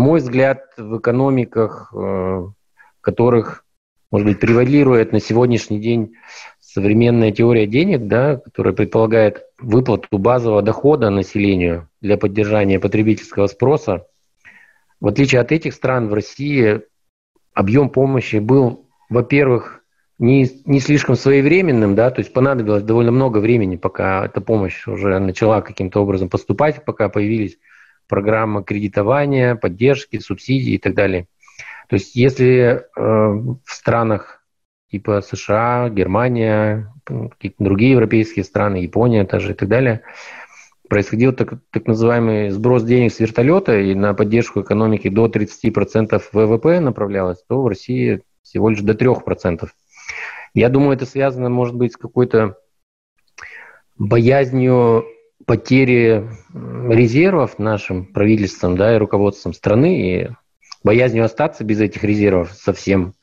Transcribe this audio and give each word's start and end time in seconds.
На 0.00 0.06
мой 0.06 0.20
взгляд, 0.20 0.62
в 0.78 0.96
экономиках, 0.96 1.92
э, 1.94 2.46
которых, 3.02 3.66
может 4.10 4.26
быть, 4.26 4.40
превалирует 4.40 5.12
на 5.12 5.20
сегодняшний 5.20 5.78
день 5.78 6.14
современная 6.58 7.32
теория 7.32 7.66
денег, 7.66 8.06
да, 8.06 8.36
которая 8.36 8.72
предполагает 8.72 9.44
выплату 9.58 10.16
базового 10.16 10.62
дохода 10.62 11.10
населению 11.10 11.90
для 12.00 12.16
поддержания 12.16 12.80
потребительского 12.80 13.46
спроса, 13.46 14.06
в 15.00 15.06
отличие 15.06 15.42
от 15.42 15.52
этих 15.52 15.74
стран, 15.74 16.08
в 16.08 16.14
России 16.14 16.80
объем 17.52 17.90
помощи 17.90 18.36
был, 18.36 18.88
во-первых, 19.10 19.84
не, 20.18 20.48
не 20.64 20.80
слишком 20.80 21.14
своевременным, 21.14 21.94
да, 21.94 22.10
то 22.10 22.20
есть 22.20 22.32
понадобилось 22.32 22.84
довольно 22.84 23.12
много 23.12 23.36
времени, 23.36 23.76
пока 23.76 24.24
эта 24.24 24.40
помощь 24.40 24.86
уже 24.88 25.18
начала 25.18 25.60
каким-то 25.60 26.00
образом 26.00 26.30
поступать, 26.30 26.86
пока 26.86 27.10
появились 27.10 27.58
программы 28.10 28.62
кредитования, 28.62 29.54
поддержки, 29.54 30.18
субсидий 30.18 30.74
и 30.74 30.78
так 30.78 30.94
далее. 30.94 31.26
То 31.88 31.94
есть 31.94 32.14
если 32.14 32.46
э, 32.46 32.82
в 32.94 33.58
странах 33.64 34.44
типа 34.90 35.22
США, 35.22 35.88
Германия, 35.88 36.92
какие-то 37.04 37.64
другие 37.64 37.92
европейские 37.92 38.44
страны, 38.44 38.76
Япония 38.76 39.24
тоже 39.24 39.52
и 39.52 39.54
так 39.54 39.68
далее, 39.68 40.02
происходил 40.88 41.32
так, 41.32 41.54
так 41.70 41.86
называемый 41.86 42.50
сброс 42.50 42.82
денег 42.82 43.12
с 43.12 43.20
вертолета, 43.20 43.78
и 43.78 43.94
на 43.94 44.12
поддержку 44.12 44.62
экономики 44.62 45.08
до 45.08 45.26
30% 45.26 46.20
ВВП 46.32 46.80
направлялось, 46.80 47.42
то 47.48 47.62
в 47.62 47.68
России 47.68 48.22
всего 48.42 48.68
лишь 48.68 48.80
до 48.80 48.92
3%. 48.92 49.68
Я 50.54 50.68
думаю, 50.68 50.96
это 50.96 51.06
связано, 51.06 51.48
может 51.48 51.76
быть, 51.76 51.92
с 51.92 51.96
какой-то 51.96 52.56
боязнью 53.96 55.04
потери 55.46 56.28
резервов 56.88 57.58
нашим 57.58 58.06
правительством 58.06 58.76
да, 58.76 58.94
и 58.94 58.98
руководством 58.98 59.54
страны, 59.54 60.00
и 60.00 60.28
боязнью 60.84 61.24
остаться 61.24 61.64
без 61.64 61.80
этих 61.80 62.04
резервов 62.04 62.52
совсем 62.52 63.14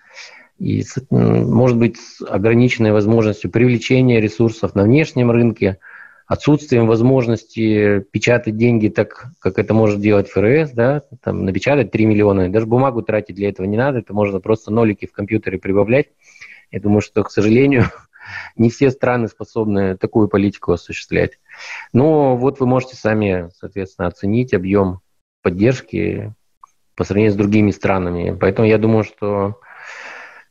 и, 0.59 0.83
может 1.11 1.77
быть, 1.77 1.97
с 1.97 2.21
ограниченной 2.21 2.91
возможностью 2.91 3.51
привлечения 3.51 4.19
ресурсов 4.19 4.75
на 4.75 4.83
внешнем 4.83 5.31
рынке, 5.31 5.77
отсутствием 6.25 6.87
возможности 6.87 7.99
печатать 8.11 8.57
деньги 8.57 8.89
так, 8.89 9.27
как 9.39 9.59
это 9.59 9.73
может 9.73 10.01
делать 10.01 10.29
ФРС, 10.29 10.71
да, 10.71 11.03
там 11.23 11.45
напечатать 11.45 11.91
3 11.91 12.05
миллиона, 12.05 12.49
даже 12.49 12.65
бумагу 12.65 13.01
тратить 13.01 13.35
для 13.35 13.49
этого 13.49 13.65
не 13.65 13.77
надо, 13.77 13.99
это 13.99 14.13
можно 14.13 14.39
просто 14.39 14.71
нолики 14.71 15.05
в 15.05 15.13
компьютере 15.13 15.57
прибавлять. 15.57 16.07
Я 16.69 16.81
думаю, 16.81 17.01
что, 17.01 17.23
к 17.23 17.31
сожалению, 17.31 17.85
не 18.55 18.69
все 18.69 18.91
страны 18.91 19.27
способны 19.27 19.97
такую 19.97 20.27
политику 20.27 20.73
осуществлять. 20.73 21.39
Но 21.93 22.35
вот 22.35 22.59
вы 22.59 22.67
можете 22.67 22.95
сами, 22.95 23.49
соответственно, 23.57 24.07
оценить 24.07 24.53
объем 24.53 24.99
поддержки 25.41 26.33
по 26.95 27.03
сравнению 27.03 27.33
с 27.33 27.37
другими 27.37 27.71
странами. 27.71 28.35
Поэтому 28.39 28.67
я 28.67 28.77
думаю, 28.77 29.03
что 29.03 29.59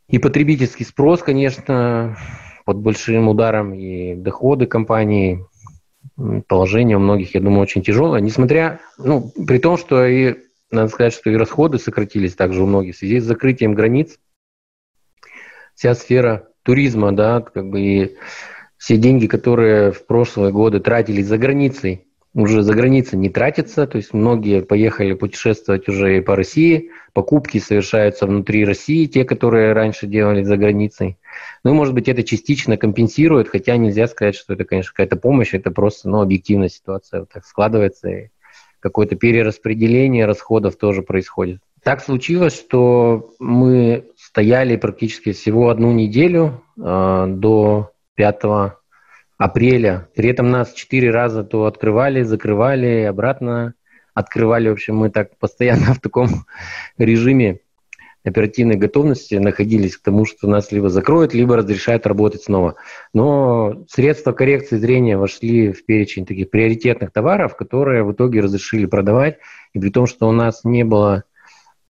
и 0.09 0.19
потребительский 0.19 0.85
спрос, 0.85 1.23
конечно, 1.23 2.17
под 2.65 2.79
большим 2.79 3.29
ударом, 3.29 3.75
и 3.75 4.15
доходы 4.15 4.67
компании, 4.67 5.45
положение 6.47 6.97
у 6.97 7.01
многих, 7.01 7.35
я 7.35 7.41
думаю, 7.41 7.61
очень 7.61 7.83
тяжелое. 7.83 8.21
Несмотря, 8.21 8.81
ну, 8.99 9.33
при 9.47 9.59
том, 9.59 9.77
что 9.77 10.05
и, 10.07 10.37
надо 10.71 10.89
сказать, 10.89 11.13
что 11.13 11.31
и 11.31 11.37
расходы 11.37 11.79
сократились 11.79 12.35
также 12.35 12.63
у 12.63 12.67
многих 12.67 12.95
в 12.95 12.99
связи 12.99 13.21
с 13.21 13.25
закрытием 13.25 13.75
границ. 13.75 14.19
Вся 15.75 15.95
сфера 15.95 16.48
туризма, 16.67 17.13
да, 17.13 17.41
как 17.41 17.71
бы 17.71 17.81
и 17.81 18.17
все 18.77 18.97
деньги, 18.97 19.27
которые 19.27 19.93
в 19.93 20.05
прошлые 20.05 20.53
годы 20.53 20.81
тратились 20.81 21.27
за 21.27 21.39
границей, 21.39 22.05
уже 22.35 22.63
за 22.63 22.75
границей 22.75 23.19
не 23.19 23.31
тратятся, 23.31 23.87
то 23.87 23.97
есть 23.97 24.13
многие 24.13 24.61
поехали 24.61 25.15
путешествовать 25.15 25.89
уже 25.89 26.19
и 26.19 26.21
по 26.21 26.37
России, 26.37 26.91
покупки 27.15 27.59
совершаются 27.59 28.27
внутри 28.27 28.67
России, 28.67 29.07
те, 29.07 29.25
которые 29.25 29.73
раньше 29.73 30.07
делали 30.07 30.43
за 30.43 30.59
границей. 30.59 31.17
Ну, 31.65 31.73
может 31.73 31.95
быть, 31.95 32.09
это 32.09 32.23
частично 32.25 32.77
компенсирует, 32.77 33.48
хотя 33.48 33.77
нельзя 33.77 34.07
сказать, 34.09 34.35
что 34.35 34.53
это, 34.53 34.65
конечно, 34.65 34.91
какая-то 34.93 35.17
помощь, 35.17 35.55
это 35.55 35.71
просто, 35.71 36.11
ну, 36.11 36.21
объективная 36.21 36.69
ситуация 36.69 37.21
вот 37.21 37.31
так 37.33 37.47
складывается, 37.47 38.09
и 38.11 38.29
какое-то 38.81 39.17
перераспределение 39.17 40.27
расходов 40.27 40.77
тоже 40.77 41.03
происходит. 41.03 41.61
Так 41.86 42.02
случилось, 42.02 42.58
что 42.58 43.30
мы 43.39 44.07
стояли 44.17 44.74
практически 44.74 45.30
всего 45.30 45.69
одну 45.69 45.92
неделю 45.92 46.64
э, 46.77 47.27
до 47.29 47.92
5 48.17 48.42
апреля. 49.39 50.08
При 50.17 50.30
этом 50.30 50.51
нас 50.51 50.73
четыре 50.73 51.13
раза 51.13 51.45
то 51.45 51.64
открывали, 51.64 52.24
закрывали, 52.24 53.02
обратно 53.02 53.74
открывали. 54.14 54.69
В 54.69 54.73
общем, 54.73 54.97
мы 54.97 55.11
так 55.11 55.39
постоянно 55.39 55.95
в 55.95 56.01
таком 56.01 56.29
режиме 56.98 57.61
оперативной 58.24 58.74
готовности 58.74 59.36
находились 59.36 59.97
к 59.97 60.03
тому, 60.03 60.24
что 60.24 60.48
нас 60.48 60.73
либо 60.73 60.89
закроют, 60.89 61.35
либо 61.35 61.57
разрешают 61.57 62.05
работать 62.05 62.42
снова. 62.42 62.74
Но 63.14 63.85
средства 63.89 64.33
коррекции 64.33 64.77
зрения 64.77 65.17
вошли 65.17 65.70
в 65.70 65.86
перечень 65.86 66.27
таких 66.27 66.51
приоритетных 66.51 67.13
товаров, 67.13 67.57
которые 67.57 68.03
в 68.03 68.11
итоге 68.11 68.41
разрешили 68.41 68.86
продавать. 68.86 69.39
И 69.73 69.79
при 69.79 69.91
том, 69.91 70.08
что 70.08 70.29
у 70.29 70.33
нас 70.33 70.64
не 70.64 70.83
было 70.83 71.23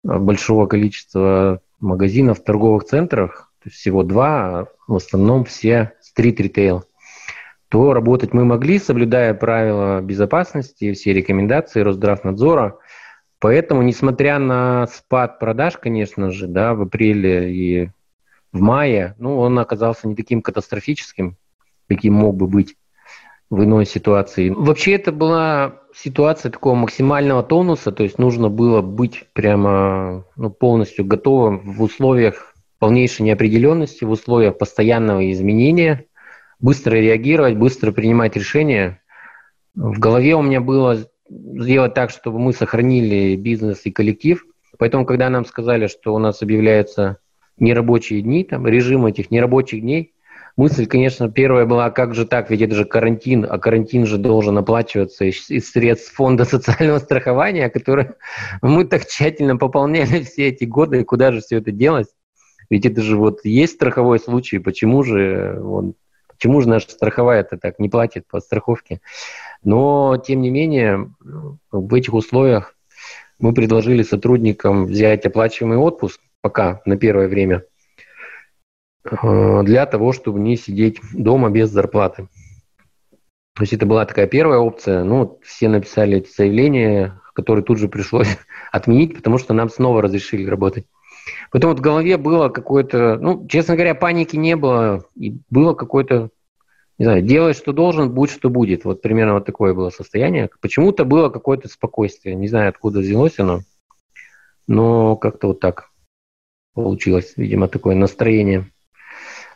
большого 0.04 0.66
количества 0.66 1.60
магазинов 1.81 2.38
в 2.38 2.44
торговых 2.44 2.84
центрах, 2.84 3.50
то 3.62 3.69
есть 3.69 3.76
всего 3.78 4.04
два, 4.04 4.60
а 4.60 4.66
в 4.87 4.97
основном 4.97 5.44
все 5.44 5.94
стрит-ритейл 6.00 6.84
то 7.75 7.92
работать 7.92 8.32
мы 8.32 8.44
могли, 8.44 8.78
соблюдая 8.78 9.34
правила 9.34 10.00
безопасности, 10.00 10.93
все 10.93 11.12
рекомендации 11.12 11.81
Росздравнадзора. 11.81 12.78
Поэтому, 13.41 13.82
несмотря 13.82 14.38
на 14.38 14.87
спад 14.87 15.41
продаж, 15.41 15.76
конечно 15.78 16.31
же, 16.31 16.47
да, 16.47 16.75
в 16.75 16.82
апреле 16.82 17.53
и 17.53 17.91
в 18.53 18.60
мае, 18.60 19.16
ну, 19.19 19.38
он 19.38 19.59
оказался 19.59 20.06
не 20.06 20.14
таким 20.14 20.41
катастрофическим, 20.41 21.37
каким 21.88 22.14
мог 22.14 22.37
бы 22.37 22.47
быть 22.47 22.76
в 23.50 23.62
иной 23.62 23.87
ситуации. 23.87 24.50
Вообще 24.50 24.94
это 24.94 25.12
была 25.12 25.81
ситуация 25.94 26.50
такого 26.50 26.75
максимального 26.75 27.43
тонуса, 27.43 27.93
то 27.93 28.03
есть 28.03 28.19
нужно 28.19 28.49
было 28.49 28.82
быть 28.82 29.27
прямо 29.32 30.25
ну, 30.37 30.50
полностью 30.50 31.05
готовым 31.05 31.60
в 31.75 31.82
условиях 31.82 32.55
полнейшей 32.78 33.25
неопределенности, 33.25 34.05
в 34.05 34.10
условиях 34.10 34.59
постоянного 34.59 35.31
изменения– 35.31 36.06
быстро 36.65 36.97
реагировать, 36.97 37.56
быстро 37.56 37.93
принимать 37.93 38.37
решения. 38.37 39.03
В 39.75 39.99
голове 39.99 40.34
у 40.34 40.41
меня 40.41 40.62
было 40.62 41.06
сделать 41.28 41.93
так, 41.93 42.09
чтобы 42.11 42.38
мы 42.38 42.55
сохранили 42.55 43.37
бизнес 43.37 43.82
и 43.84 43.91
коллектив. 43.91 44.44
Поэтому, 44.78 45.05
когда 45.05 45.28
нам 45.28 45.44
сказали, 45.44 45.88
что 45.88 46.15
у 46.15 46.19
нас 46.19 46.41
объявляются 46.41 47.19
нерабочие 47.59 48.22
дни, 48.22 48.44
там, 48.44 48.66
режим 48.66 49.05
этих 49.05 49.31
нерабочих 49.31 49.82
дней, 49.82 50.15
мысль, 50.56 50.87
конечно, 50.87 51.31
первая 51.31 51.66
была, 51.66 51.91
как 51.91 52.15
же 52.15 52.26
так, 52.26 52.50
ведь 52.50 52.62
это 52.62 52.75
же 52.75 52.84
карантин, 52.84 53.47
а 53.48 53.59
карантин 53.59 54.06
же 54.06 54.19
должен 54.19 54.56
оплачиваться 54.59 55.25
из, 55.25 55.50
из 55.50 55.70
средств 55.70 56.15
фонда 56.15 56.44
социального 56.44 56.98
страхования, 56.98 57.69
который 57.69 58.10
мы 58.62 58.84
так 58.84 59.06
тщательно 59.06 59.56
пополняли 59.56 60.22
все 60.22 60.48
эти 60.48 60.64
годы, 60.64 61.00
и 61.00 61.04
куда 61.04 61.32
же 61.32 61.41
все 61.41 61.59
это 61.59 61.72
делать? 61.72 62.09
Ведь 62.70 62.87
это 62.87 63.03
же 63.03 63.16
вот 63.16 63.44
есть 63.44 63.75
страховой 63.75 64.19
случай, 64.19 64.59
почему 64.59 65.03
же 65.03 65.59
вот, 65.60 65.94
Почему 66.37 66.60
же 66.60 66.69
наша 66.69 66.91
страховая 66.91 67.41
это 67.41 67.56
так 67.56 67.78
не 67.78 67.88
платит 67.88 68.26
по 68.26 68.41
страховке? 68.41 69.00
Но, 69.62 70.17
тем 70.17 70.40
не 70.40 70.50
менее, 70.50 71.11
в 71.70 71.94
этих 71.94 72.12
условиях 72.12 72.75
мы 73.38 73.52
предложили 73.55 74.02
сотрудникам 74.02 74.87
взять 74.87 75.25
оплачиваемый 75.26 75.79
отпуск 75.79 76.20
пока 76.40 76.82
на 76.84 76.96
первое 76.96 77.29
время 77.29 77.56
э, 77.56 77.64
для 79.22 79.87
того, 79.87 80.12
чтобы 80.12 80.40
не 80.40 80.56
сидеть 80.56 81.00
дома 81.12 81.50
без 81.50 81.70
зарплаты. 81.70 82.28
То 83.55 83.62
есть 83.62 83.72
это 83.72 83.87
была 83.87 84.05
такая 84.05 84.26
первая 84.26 84.58
опция. 84.58 85.05
Ну, 85.05 85.38
все 85.44 85.69
написали 85.69 86.19
эти 86.19 86.31
заявления, 86.31 87.20
которые 87.34 87.64
тут 87.64 87.78
же 87.78 87.88
пришлось 87.88 88.38
отменить, 88.72 89.14
потому 89.14 89.38
что 89.38 89.55
нам 89.55 89.69
снова 89.70 90.02
разрешили 90.02 90.44
работать. 90.46 90.87
Потом 91.50 91.70
вот 91.70 91.78
в 91.78 91.82
голове 91.82 92.16
было 92.16 92.49
какое-то, 92.49 93.16
ну, 93.20 93.46
честно 93.46 93.75
говоря, 93.76 93.94
паники 93.94 94.37
не 94.37 94.56
было, 94.56 95.05
и 95.14 95.38
было 95.50 95.75
какое-то, 95.75 96.31
не 96.99 97.05
знаю, 97.06 97.22
делай, 97.22 97.55
что 97.55 97.72
должен, 97.72 98.10
будь, 98.10 98.31
что 98.31 98.50
будет. 98.50 98.84
Вот 98.84 99.00
примерно 99.00 99.34
вот 99.34 99.46
такое 99.46 99.72
было 99.72 99.90
состояние. 99.90 100.50
Почему-то 100.60 101.05
было 101.05 101.31
какое-то 101.31 101.69
спокойствие. 101.69 102.34
Не 102.34 102.49
знаю, 102.49 102.69
откуда 102.69 102.99
взялось 102.99 103.38
оно, 103.38 103.60
но 104.67 105.17
как-то 105.17 105.49
вот 105.49 105.60
так 105.60 105.90
получилось, 106.75 107.34
видимо, 107.37 107.69
такое 107.69 107.94
настроение 107.94 108.70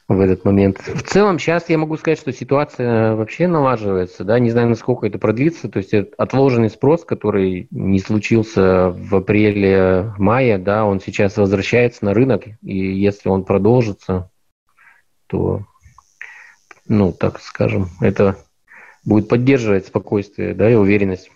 в 0.08 0.20
этот 0.20 0.44
момент. 0.44 0.78
В 0.78 1.02
целом, 1.02 1.38
сейчас 1.38 1.69
я 1.69 1.76
могу 1.76 1.99
сказать, 1.99 2.19
что 2.19 2.32
ситуация 2.32 3.14
вообще 3.14 3.46
налаживается, 3.46 4.25
да, 4.25 4.38
не 4.38 4.50
знаю, 4.50 4.70
насколько 4.70 5.06
это 5.06 5.19
продлится, 5.19 5.69
то 5.69 5.78
есть 5.78 5.93
отложенный 6.16 6.70
спрос, 6.70 7.05
который 7.05 7.69
не 7.70 7.99
случился 7.99 8.88
в 8.88 9.14
апреле-мае, 9.14 10.56
да, 10.56 10.87
он 10.87 11.00
сейчас 11.00 11.37
возвращается 11.37 12.06
на 12.06 12.14
рынок, 12.14 12.44
и 12.62 12.78
если 12.78 13.28
он 13.28 13.44
продолжится, 13.44 14.31
то, 15.26 15.64
ну, 16.87 17.12
так 17.12 17.38
скажем, 17.40 17.88
это 18.00 18.37
будет 19.04 19.28
поддерживать 19.28 19.87
спокойствие, 19.87 20.54
да, 20.54 20.70
и 20.70 20.75
уверенность 20.75 21.31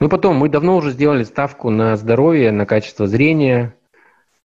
Ну, 0.00 0.10
потом, 0.10 0.36
мы 0.36 0.50
давно 0.50 0.76
уже 0.76 0.90
сделали 0.90 1.24
ставку 1.24 1.70
на 1.70 1.96
здоровье, 1.96 2.52
на 2.52 2.66
качество 2.66 3.06
зрения, 3.06 3.74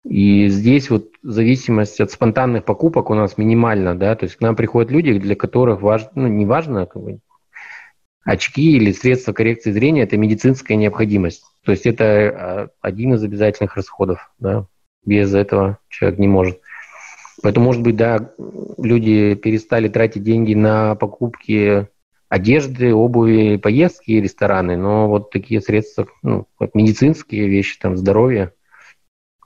и 0.10 0.48
здесь 0.48 0.90
вот 0.90 1.12
зависимость 1.22 2.02
от 2.02 2.10
спонтанных 2.10 2.66
покупок 2.66 3.12
у 3.12 3.14
нас 3.14 3.38
минимальна, 3.38 3.94
да, 3.94 4.16
то 4.16 4.24
есть 4.24 4.38
к 4.38 4.42
нам 4.42 4.56
приходят 4.56 4.90
люди, 4.90 5.14
для 5.20 5.36
которых 5.36 5.84
важно, 5.84 6.10
ну, 6.16 6.28
не 6.28 6.48
важно, 6.48 6.88
как 6.88 7.04
бы, 7.04 7.20
очки 8.24 8.76
или 8.76 8.92
средства 8.92 9.34
коррекции 9.34 9.72
зрения– 9.72 10.02
это 10.04 10.18
медицинская 10.18 10.78
необходимость. 10.78 11.44
То 11.64 11.72
есть 11.72 11.86
это 11.86 12.04
а, 12.06 12.70
один 12.82 13.14
из 13.14 13.24
обязательных 13.24 13.76
расходов, 13.76 14.32
да, 14.40 14.66
без 15.06 15.32
этого 15.36 15.78
человек 15.90 16.18
не 16.18 16.28
может. 16.28 16.60
Поэтому, 17.44 17.68
может 17.68 17.84
быть, 17.84 17.96
да, 17.96 18.32
люди 18.80 19.36
перестали 19.36 19.90
тратить 19.90 20.24
деньги 20.24 20.56
на 20.56 20.96
покупки 20.96 21.88
одежды, 22.30 22.96
обуви, 22.96 23.58
поездки, 23.58 24.14
рестораны, 24.14 24.76
но 24.76 25.08
вот 25.08 25.30
такие 25.30 25.62
средства, 25.62 26.08
ну, 26.24 26.48
вот 26.58 26.74
медицинские 26.74 27.48
вещи, 27.48 27.78
там, 27.80 27.96
здоровье, 27.96 28.54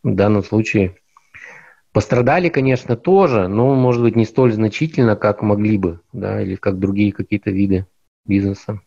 в 0.04 0.16
данном 0.16 0.44
случае 0.44 0.98
пострадали, 1.92 2.50
конечно, 2.50 2.96
тоже, 2.96 3.48
но, 3.48 3.74
может 3.76 4.02
быть, 4.02 4.16
не 4.16 4.26
столь 4.26 4.54
значительно, 4.54 5.16
как 5.16 5.42
могли 5.42 5.78
бы, 5.78 6.02
да, 6.12 6.42
или 6.42 6.56
как 6.56 6.80
другие 6.80 7.12
какие-то 7.12 7.52
виды 7.52 7.88
бизнеса. 8.26 8.82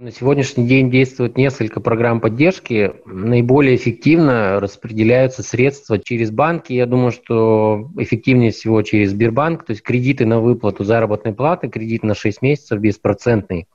На 0.00 0.12
сегодняшний 0.12 0.64
день 0.64 0.92
действует 0.92 1.36
несколько 1.36 1.80
программ 1.80 2.20
поддержки. 2.20 2.92
Наиболее 3.04 3.74
эффективно 3.74 4.60
распределяются 4.60 5.42
средства 5.42 5.98
через 5.98 6.30
банки. 6.30 6.72
Я 6.72 6.86
думаю, 6.86 7.10
что 7.10 7.90
эффективнее 7.96 8.52
всего 8.52 8.80
через 8.82 9.10
Сбербанк, 9.10 9.64
то 9.64 9.72
есть 9.72 9.82
кредиты 9.82 10.24
на 10.24 10.38
выплату 10.38 10.84
заработной 10.84 11.34
платы, 11.34 11.68
кредит 11.68 12.04
на 12.04 12.14
6 12.14 12.42
месяцев 12.42 12.78
беспроцентный. 12.78 13.66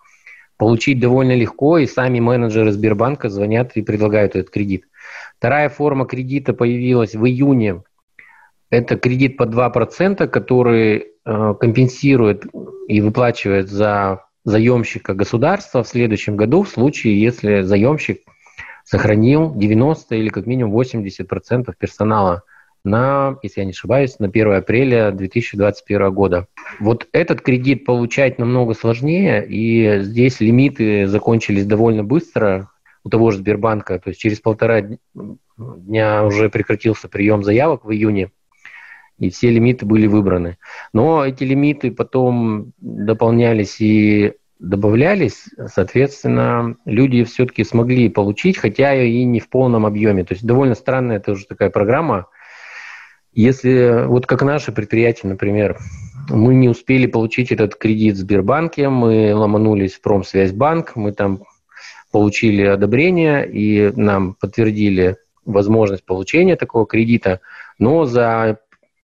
Получить 0.58 1.00
довольно 1.00 1.36
легко, 1.36 1.78
и 1.78 1.88
сами 1.88 2.20
менеджеры 2.20 2.72
Сбербанка 2.72 3.30
звонят 3.30 3.72
и 3.76 3.82
предлагают 3.82 4.36
этот 4.36 4.52
кредит. 4.52 4.86
Вторая 5.38 5.70
форма 5.70 6.06
кредита 6.06 6.54
появилась 6.54 7.16
в 7.16 7.26
июне. 7.26 7.84
Это 8.70 8.98
кредит 8.98 9.38
под 9.38 9.54
2%, 9.54 10.28
который 10.28 11.06
э, 11.26 11.54
компенсирует 11.60 12.46
и 12.88 13.02
выплачивает 13.02 13.70
за 13.70 14.26
заемщика 14.46 15.14
государства 15.14 15.84
в 15.84 15.88
следующем 15.88 16.36
году 16.38 16.64
в 16.64 16.70
случае, 16.70 17.22
если 17.22 17.62
заемщик 17.62 18.22
сохранил 18.84 19.54
90 19.56 20.16
или 20.16 20.30
как 20.30 20.46
минимум 20.46 20.78
80% 20.78 21.74
персонала 21.78 22.44
на, 22.84 23.38
если 23.42 23.62
я 23.62 23.66
не 23.66 23.72
ошибаюсь, 23.72 24.20
на 24.20 24.28
1 24.28 24.54
апреля 24.54 25.12
2021 25.12 26.12
года. 26.14 26.48
Вот 26.80 27.08
этот 27.14 27.42
кредит 27.42 27.86
получать 27.86 28.40
намного 28.40 28.74
сложнее, 28.74 29.46
и 29.48 30.02
здесь 30.02 30.40
лимиты 30.40 31.08
закончились 31.08 31.66
довольно 31.66 32.04
быстро 32.04 32.70
у 33.04 33.10
того 33.10 33.32
же 33.32 33.40
Сбербанка, 33.40 34.00
то 34.00 34.10
есть 34.10 34.20
через 34.20 34.40
полтора 34.40 34.82
дня 35.56 36.24
уже 36.26 36.50
прекратился 36.50 37.10
прием 37.10 37.44
заявок 37.44 37.86
в 37.86 37.92
июне, 37.92 38.32
и 39.20 39.30
все 39.30 39.50
лимиты 39.50 39.86
были 39.86 40.08
выбраны. 40.08 40.58
Но 40.94 41.26
эти 41.26 41.44
лимиты 41.44 41.92
потом 41.92 42.72
дополнялись 42.80 43.80
и 43.80 44.34
добавлялись, 44.60 45.46
соответственно, 45.68 46.78
люди 46.86 47.24
все-таки 47.26 47.64
смогли 47.66 48.10
получить, 48.10 48.58
хотя 48.58 48.96
и 48.96 49.24
не 49.26 49.42
в 49.42 49.50
полном 49.50 49.86
объеме. 49.86 50.24
То 50.24 50.34
есть 50.34 50.46
довольно 50.46 50.76
странная 50.76 51.18
это 51.18 51.34
уже 51.34 51.46
такая 51.46 51.70
программа. 51.70 52.28
Если, 53.34 54.06
вот 54.06 54.28
как 54.28 54.44
наше 54.44 54.72
предприятие, 54.72 55.32
например, 55.32 55.80
мы 56.30 56.54
не 56.54 56.70
успели 56.70 57.08
получить 57.08 57.52
этот 57.52 57.76
кредит 57.76 58.16
в 58.16 58.20
Сбербанке, 58.20 58.90
мы 58.90 59.34
ломанулись 59.34 59.94
в 59.94 60.02
Промсвязьбанк, 60.02 60.96
мы 60.96 61.14
там 61.14 61.44
получили 62.12 62.64
одобрение 62.64 63.50
и 63.50 63.92
нам 63.96 64.36
подтвердили 64.36 65.18
возможность 65.46 66.06
получения 66.06 66.56
такого 66.56 66.86
кредита, 66.86 67.42
но 67.80 68.06
за 68.06 68.60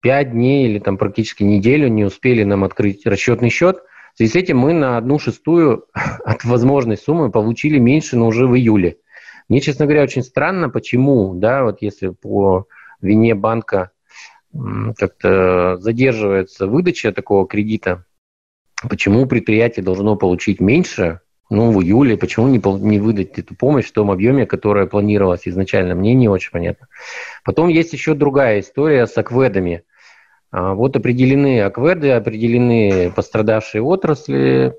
пять 0.01 0.31
дней 0.31 0.67
или 0.67 0.79
там 0.79 0.97
практически 0.97 1.43
неделю 1.43 1.89
не 1.89 2.05
успели 2.05 2.43
нам 2.43 2.63
открыть 2.63 3.05
расчетный 3.05 3.49
счет. 3.49 3.83
В 4.13 4.17
связи 4.17 4.31
с 4.31 4.35
этим 4.35 4.57
мы 4.57 4.73
на 4.73 4.97
одну 4.97 5.19
шестую 5.19 5.85
от 5.93 6.45
возможной 6.45 6.97
суммы 6.97 7.29
получили 7.29 7.77
меньше, 7.77 8.15
но 8.15 8.27
уже 8.27 8.47
в 8.47 8.55
июле. 8.55 8.97
Мне, 9.49 9.59
честно 9.59 9.85
говоря, 9.85 10.03
очень 10.03 10.23
странно, 10.23 10.69
почему, 10.69 11.33
да, 11.33 11.63
вот 11.63 11.81
если 11.81 12.09
по 12.09 12.67
вине 13.01 13.35
банка 13.35 13.91
как-то 14.97 15.77
задерживается 15.79 16.67
выдача 16.67 17.11
такого 17.11 17.47
кредита, 17.47 18.05
почему 18.87 19.25
предприятие 19.25 19.83
должно 19.83 20.15
получить 20.15 20.59
меньше, 20.59 21.21
ну, 21.49 21.71
в 21.71 21.81
июле, 21.81 22.17
почему 22.17 22.47
не, 22.47 22.61
не 22.83 22.99
выдать 22.99 23.37
эту 23.37 23.55
помощь 23.55 23.85
в 23.85 23.91
том 23.91 24.11
объеме, 24.11 24.45
которая 24.45 24.85
планировалась 24.85 25.47
изначально, 25.47 25.93
мне 25.95 26.13
не 26.13 26.27
очень 26.27 26.51
понятно. 26.51 26.87
Потом 27.43 27.67
есть 27.67 27.93
еще 27.93 28.15
другая 28.15 28.59
история 28.59 29.05
с 29.05 29.17
акведами. 29.17 29.83
А, 30.51 30.73
вот 30.73 30.95
определены 30.95 31.61
акведы, 31.61 32.11
определены 32.11 33.11
пострадавшие 33.11 33.81
отрасли, 33.81 34.73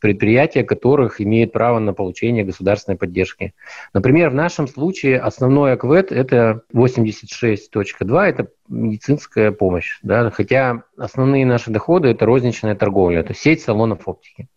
предприятия 0.00 0.64
которых 0.64 1.20
имеют 1.20 1.52
право 1.52 1.78
на 1.78 1.92
получение 1.92 2.44
государственной 2.44 2.96
поддержки. 2.96 3.54
Например, 3.92 4.30
в 4.30 4.34
нашем 4.34 4.66
случае 4.66 5.18
основной 5.18 5.72
аквед– 5.72 6.12
это 6.12 6.62
86.2, 6.74 8.22
это 8.22 8.48
медицинская 8.68 9.52
помощь, 9.52 9.98
да, 10.02 10.30
хотя 10.30 10.84
основные 10.96 11.44
наши 11.46 11.70
доходы– 11.70 12.08
это 12.10 12.26
розничная 12.26 12.74
торговля, 12.74 13.20
это 13.20 13.34
сеть 13.34 13.62
салонов 13.62 14.06
оптики. 14.06 14.48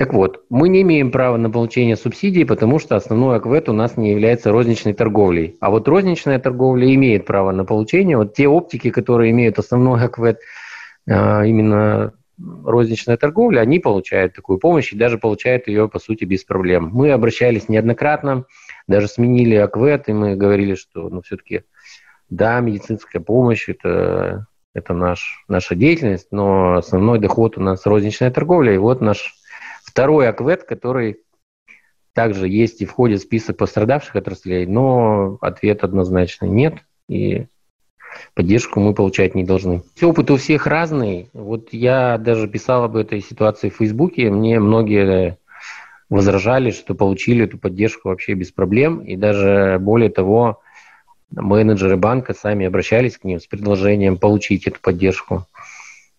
Так 0.00 0.14
вот, 0.14 0.44
мы 0.48 0.70
не 0.70 0.80
имеем 0.80 1.10
права 1.10 1.36
на 1.36 1.50
получение 1.50 1.94
субсидий, 1.94 2.46
потому 2.46 2.78
что 2.78 2.96
основной 2.96 3.36
аквет 3.36 3.68
у 3.68 3.74
нас 3.74 3.98
не 3.98 4.12
является 4.12 4.50
розничной 4.50 4.94
торговлей. 4.94 5.58
А 5.60 5.68
вот 5.68 5.86
розничная 5.88 6.38
торговля 6.38 6.94
имеет 6.94 7.26
право 7.26 7.52
на 7.52 7.66
получение. 7.66 8.16
Вот 8.16 8.32
те 8.32 8.48
оптики, 8.48 8.88
которые 8.88 9.30
имеют 9.32 9.58
основной 9.58 10.02
аквет, 10.02 10.38
а, 11.06 11.44
именно 11.44 12.14
розничная 12.64 13.16
торговля, 13.16 13.60
они 13.60 13.78
получают 13.78 14.34
такую 14.34 14.58
помощь 14.58 14.92
и 14.92 14.96
даже 14.96 15.18
получают 15.18 15.68
ее, 15.68 15.88
по 15.88 15.98
сути, 15.98 16.24
без 16.24 16.44
проблем. 16.44 16.90
Мы 16.92 17.12
обращались 17.12 17.68
неоднократно, 17.68 18.44
даже 18.86 19.08
сменили 19.08 19.56
аквет, 19.56 20.08
и 20.08 20.12
мы 20.12 20.36
говорили, 20.36 20.74
что 20.74 21.08
ну, 21.08 21.22
все-таки 21.22 21.62
да, 22.28 22.60
медицинская 22.60 23.20
помощь– 23.20 23.68
это, 23.68 24.46
это 24.74 24.94
наш, 24.94 25.44
наша 25.48 25.74
деятельность, 25.74 26.28
но 26.30 26.74
основной 26.74 27.18
доход 27.18 27.58
у 27.58 27.60
нас 27.60 27.84
розничная 27.86 28.30
торговля, 28.30 28.74
и 28.74 28.78
вот 28.78 29.00
наш 29.00 29.34
Второй 29.90 30.28
аквет, 30.28 30.62
который 30.62 31.18
также 32.12 32.48
есть 32.48 32.80
и 32.80 32.86
входит 32.86 33.20
в 33.20 33.24
список 33.24 33.56
пострадавших 33.56 34.14
отраслей, 34.14 34.64
но 34.66 35.36
ответ 35.40 35.82
однозначно 35.82 36.46
нет, 36.46 36.74
и 37.08 37.46
поддержку 38.34 38.80
мы 38.80 38.94
получать 38.94 39.34
не 39.34 39.44
должны. 39.44 39.82
Опыт 40.02 40.30
у 40.30 40.36
всех 40.36 40.66
разный. 40.66 41.28
Вот 41.32 41.68
я 41.72 42.18
даже 42.18 42.48
писал 42.48 42.84
об 42.84 42.96
этой 42.96 43.20
ситуации 43.20 43.70
в 43.70 43.76
Фейсбуке, 43.76 44.30
мне 44.30 44.60
многие 44.60 45.38
возражали, 46.08 46.72
что 46.72 46.94
получили 46.94 47.44
эту 47.44 47.56
поддержку 47.56 48.08
вообще 48.08 48.34
без 48.34 48.50
проблем, 48.50 48.98
и 48.98 49.16
даже 49.16 49.78
более 49.80 50.10
того, 50.10 50.60
менеджеры 51.30 51.96
банка 51.96 52.34
сами 52.34 52.66
обращались 52.66 53.16
к 53.16 53.24
ним 53.24 53.40
с 53.40 53.46
предложением 53.46 54.16
получить 54.18 54.66
эту 54.66 54.80
поддержку. 54.80 55.46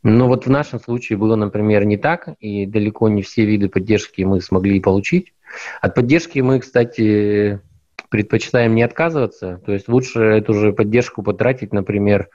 Но 0.03 0.27
вот 0.27 0.45
в 0.45 0.49
нашем 0.49 0.79
случае 0.79 1.17
было, 1.17 1.35
например, 1.35 1.85
не 1.85 1.97
так, 1.97 2.29
и 2.39 2.65
далеко 2.65 3.09
не 3.09 3.21
все 3.21 3.45
виды 3.45 3.69
поддержки 3.69 4.23
мы 4.23 4.41
смогли 4.41 4.79
получить. 4.79 5.33
От 5.81 5.93
поддержки 5.93 6.39
мы, 6.39 6.59
кстати, 6.59 7.59
предпочитаем 8.11 8.75
не 8.75 8.83
отказываться, 8.83 9.61
то 9.65 9.71
есть 9.71 9.87
лучше 9.87 10.19
эту 10.21 10.53
же 10.53 10.73
поддержку 10.73 11.23
потратить, 11.23 11.71
например, 11.71 12.27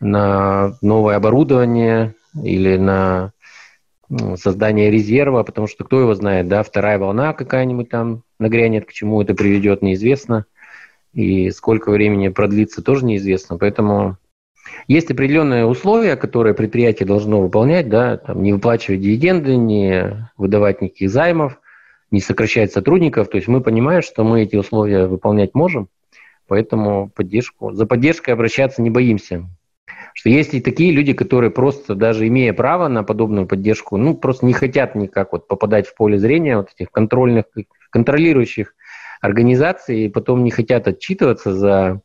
на 0.00 0.78
новое 0.80 1.16
оборудование 1.16 2.14
или 2.42 2.78
на 2.78 3.32
ну, 4.08 4.38
создание 4.38 4.90
резерва, 4.90 5.42
потому 5.42 5.66
что 5.66 5.84
кто 5.84 6.00
его 6.00 6.14
знает, 6.14 6.48
да, 6.48 6.62
вторая 6.62 6.98
волна 6.98 7.34
какая-нибудь 7.34 7.90
там 7.90 8.22
нагрянет, 8.38 8.86
к 8.86 8.92
чему 8.92 9.20
это 9.20 9.34
приведет, 9.34 9.82
неизвестно, 9.82 10.46
и 11.12 11.50
сколько 11.50 11.90
времени 11.90 12.28
продлится, 12.28 12.82
тоже 12.82 13.04
неизвестно, 13.04 13.58
поэтому 13.58 14.16
есть 14.86 15.10
определенные 15.10 15.66
условия, 15.66 16.16
которые 16.16 16.54
предприятие 16.54 17.06
должно 17.06 17.42
выполнять, 17.42 17.90
да, 17.90 18.16
там, 18.16 18.42
не 18.42 18.54
выплачивать 18.54 19.02
дивиденды, 19.02 19.56
не 19.56 20.30
выдавать 20.38 20.80
никаких 20.80 21.10
займов, 21.10 21.60
не 22.10 22.20
сокращать 22.20 22.72
сотрудников. 22.72 23.28
То 23.28 23.36
есть 23.36 23.48
мы 23.48 23.60
понимаем, 23.60 24.02
что 24.02 24.24
мы 24.24 24.42
эти 24.42 24.56
условия 24.56 25.06
выполнять 25.06 25.54
можем, 25.54 25.88
поэтому 26.46 27.10
поддержку, 27.14 27.72
за 27.72 27.86
поддержкой 27.86 28.30
обращаться 28.30 28.82
не 28.82 28.90
боимся. 28.90 29.46
Что 30.14 30.30
есть 30.30 30.54
и 30.54 30.60
такие 30.60 30.90
люди, 30.90 31.12
которые 31.12 31.50
просто, 31.50 31.94
даже 31.94 32.26
имея 32.26 32.52
право 32.52 32.88
на 32.88 33.04
подобную 33.04 33.46
поддержку, 33.46 33.96
ну, 33.96 34.16
просто 34.16 34.46
не 34.46 34.52
хотят 34.52 34.94
никак 34.94 35.32
вот 35.32 35.46
попадать 35.46 35.86
в 35.86 35.94
поле 35.94 36.18
зрения 36.18 36.56
вот 36.56 36.70
этих 36.74 36.90
контрольных, 36.90 37.44
контролирующих 37.90 38.74
организаций, 39.20 40.06
и 40.06 40.08
потом 40.08 40.44
не 40.44 40.50
хотят 40.50 40.88
отчитываться 40.88 41.52
за 41.54 42.00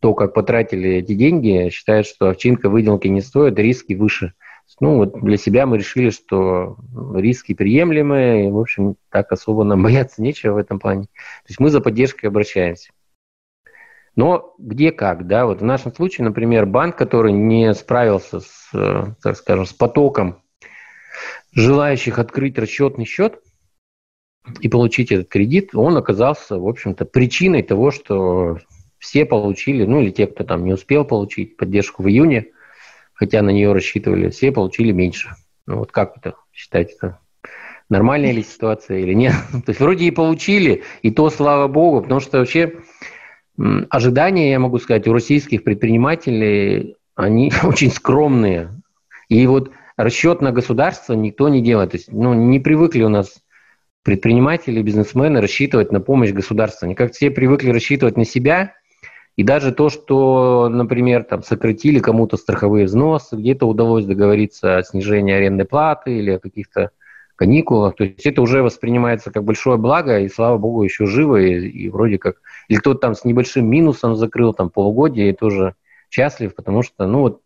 то, 0.00 0.14
как 0.14 0.34
потратили 0.34 0.90
эти 0.90 1.14
деньги, 1.14 1.70
считают, 1.70 2.06
что 2.06 2.28
овчинка 2.28 2.68
выделки 2.68 3.08
не 3.08 3.20
стоит, 3.20 3.58
риски 3.58 3.94
выше. 3.94 4.34
Ну, 4.80 4.96
вот 4.96 5.20
для 5.20 5.36
себя 5.36 5.66
мы 5.66 5.78
решили, 5.78 6.10
что 6.10 6.76
риски 7.14 7.54
приемлемые, 7.54 8.48
и, 8.48 8.50
в 8.50 8.58
общем, 8.58 8.96
так 9.10 9.32
особо 9.32 9.64
нам 9.64 9.82
бояться 9.84 10.22
нечего 10.22 10.54
в 10.54 10.58
этом 10.58 10.78
плане. 10.78 11.04
То 11.04 11.48
есть 11.48 11.60
мы 11.60 11.70
за 11.70 11.80
поддержкой 11.80 12.26
обращаемся. 12.26 12.90
Но 14.14 14.54
где 14.58 14.90
как, 14.90 15.28
да, 15.28 15.46
вот 15.46 15.60
в 15.60 15.64
нашем 15.64 15.94
случае, 15.94 16.24
например, 16.24 16.66
банк, 16.66 16.96
который 16.96 17.32
не 17.32 17.72
справился 17.72 18.40
с, 18.40 18.68
э, 18.74 19.14
так 19.22 19.36
скажем, 19.36 19.64
с 19.64 19.72
потоком 19.72 20.42
желающих 21.52 22.18
открыть 22.18 22.58
расчетный 22.58 23.04
счет 23.04 23.40
и 24.60 24.68
получить 24.68 25.12
этот 25.12 25.28
кредит, 25.28 25.70
он 25.72 25.96
оказался, 25.96 26.58
в 26.58 26.66
общем-то, 26.66 27.04
причиной 27.04 27.62
того, 27.62 27.92
что 27.92 28.58
все 28.98 29.24
получили, 29.24 29.84
ну 29.84 30.00
или 30.00 30.10
те, 30.10 30.26
кто 30.26 30.42
там 30.42 30.64
не 30.64 30.72
успел 30.72 31.04
получить 31.04 31.56
поддержку 31.56 32.02
в 32.02 32.08
июне, 32.08 32.48
хотя 33.18 33.42
на 33.42 33.50
нее 33.50 33.72
рассчитывали, 33.72 34.30
все 34.30 34.52
получили 34.52 34.92
меньше. 34.92 35.34
Ну 35.66 35.78
вот 35.78 35.90
как 35.90 36.16
это 36.16 36.36
считать? 36.52 36.92
Это 36.92 37.18
нормальная 37.90 38.30
ли 38.32 38.42
ситуация 38.42 39.00
или 39.00 39.12
нет? 39.12 39.34
То 39.52 39.70
есть 39.70 39.80
вроде 39.80 40.06
и 40.06 40.10
получили, 40.12 40.84
и 41.02 41.10
то 41.10 41.28
слава 41.28 41.66
богу, 41.66 42.02
потому 42.02 42.20
что 42.20 42.38
вообще 42.38 42.74
ожидания, 43.90 44.52
я 44.52 44.60
могу 44.60 44.78
сказать, 44.78 45.08
у 45.08 45.12
российских 45.12 45.64
предпринимателей, 45.64 46.94
они 47.16 47.52
очень 47.64 47.90
скромные. 47.90 48.70
И 49.28 49.44
вот 49.48 49.72
расчет 49.96 50.40
на 50.40 50.52
государство 50.52 51.14
никто 51.14 51.48
не 51.48 51.60
делает. 51.60 51.90
То 51.90 51.96
есть, 51.96 52.12
ну, 52.12 52.34
не 52.34 52.60
привыкли 52.60 53.02
у 53.02 53.08
нас 53.08 53.42
предприниматели, 54.04 54.80
бизнесмены 54.80 55.40
рассчитывать 55.40 55.90
на 55.90 56.00
помощь 56.00 56.30
государства. 56.30 56.86
Они 56.86 56.94
как 56.94 57.12
все 57.12 57.32
привыкли 57.32 57.70
рассчитывать 57.70 58.16
на 58.16 58.24
себя, 58.24 58.74
и 59.38 59.44
даже 59.44 59.70
то, 59.70 59.88
что, 59.88 60.68
например, 60.68 61.22
там 61.22 61.44
сократили 61.44 62.00
кому-то 62.00 62.36
страховые 62.36 62.86
взносы, 62.86 63.36
где-то 63.36 63.68
удалось 63.68 64.04
договориться 64.04 64.78
о 64.78 64.82
снижении 64.82 65.32
арендной 65.32 65.64
платы 65.64 66.18
или 66.18 66.32
о 66.32 66.40
каких-то 66.40 66.90
каникулах, 67.36 67.94
то 67.94 68.02
есть 68.02 68.26
это 68.26 68.42
уже 68.42 68.64
воспринимается 68.64 69.30
как 69.30 69.44
большое 69.44 69.78
благо, 69.78 70.18
и 70.18 70.28
слава 70.28 70.58
богу, 70.58 70.82
еще 70.82 71.06
живы, 71.06 71.52
и, 71.52 71.68
и 71.84 71.88
вроде 71.88 72.18
как, 72.18 72.42
или 72.66 72.78
кто-то 72.78 72.98
там 72.98 73.14
с 73.14 73.24
небольшим 73.24 73.64
минусом 73.70 74.16
закрыл 74.16 74.54
там 74.54 74.70
полугодие 74.70 75.30
и 75.30 75.36
тоже 75.36 75.76
счастлив, 76.10 76.52
потому 76.56 76.82
что, 76.82 77.06
ну 77.06 77.20
вот, 77.20 77.40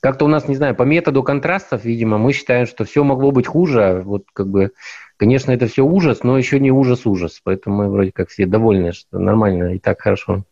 как-то 0.00 0.24
у 0.24 0.28
нас, 0.28 0.48
не 0.48 0.56
знаю, 0.56 0.74
по 0.74 0.84
методу 0.84 1.22
контрастов, 1.22 1.84
видимо, 1.84 2.16
мы 2.16 2.32
считаем, 2.32 2.64
что 2.64 2.86
все 2.86 3.04
могло 3.04 3.30
быть 3.30 3.46
хуже, 3.46 3.84
а 3.84 4.00
вот 4.00 4.24
как 4.32 4.48
бы, 4.48 4.70
конечно, 5.18 5.50
это 5.50 5.66
все 5.66 5.84
ужас, 5.84 6.22
но 6.22 6.38
еще 6.38 6.58
не 6.60 6.70
ужас-ужас, 6.70 7.42
поэтому 7.44 7.76
мы 7.76 7.90
вроде 7.90 8.12
как 8.12 8.30
все 8.30 8.46
довольны, 8.46 8.92
что 8.92 9.18
нормально 9.18 9.74
и 9.74 9.78
так 9.78 10.00
хорошо. 10.00 10.46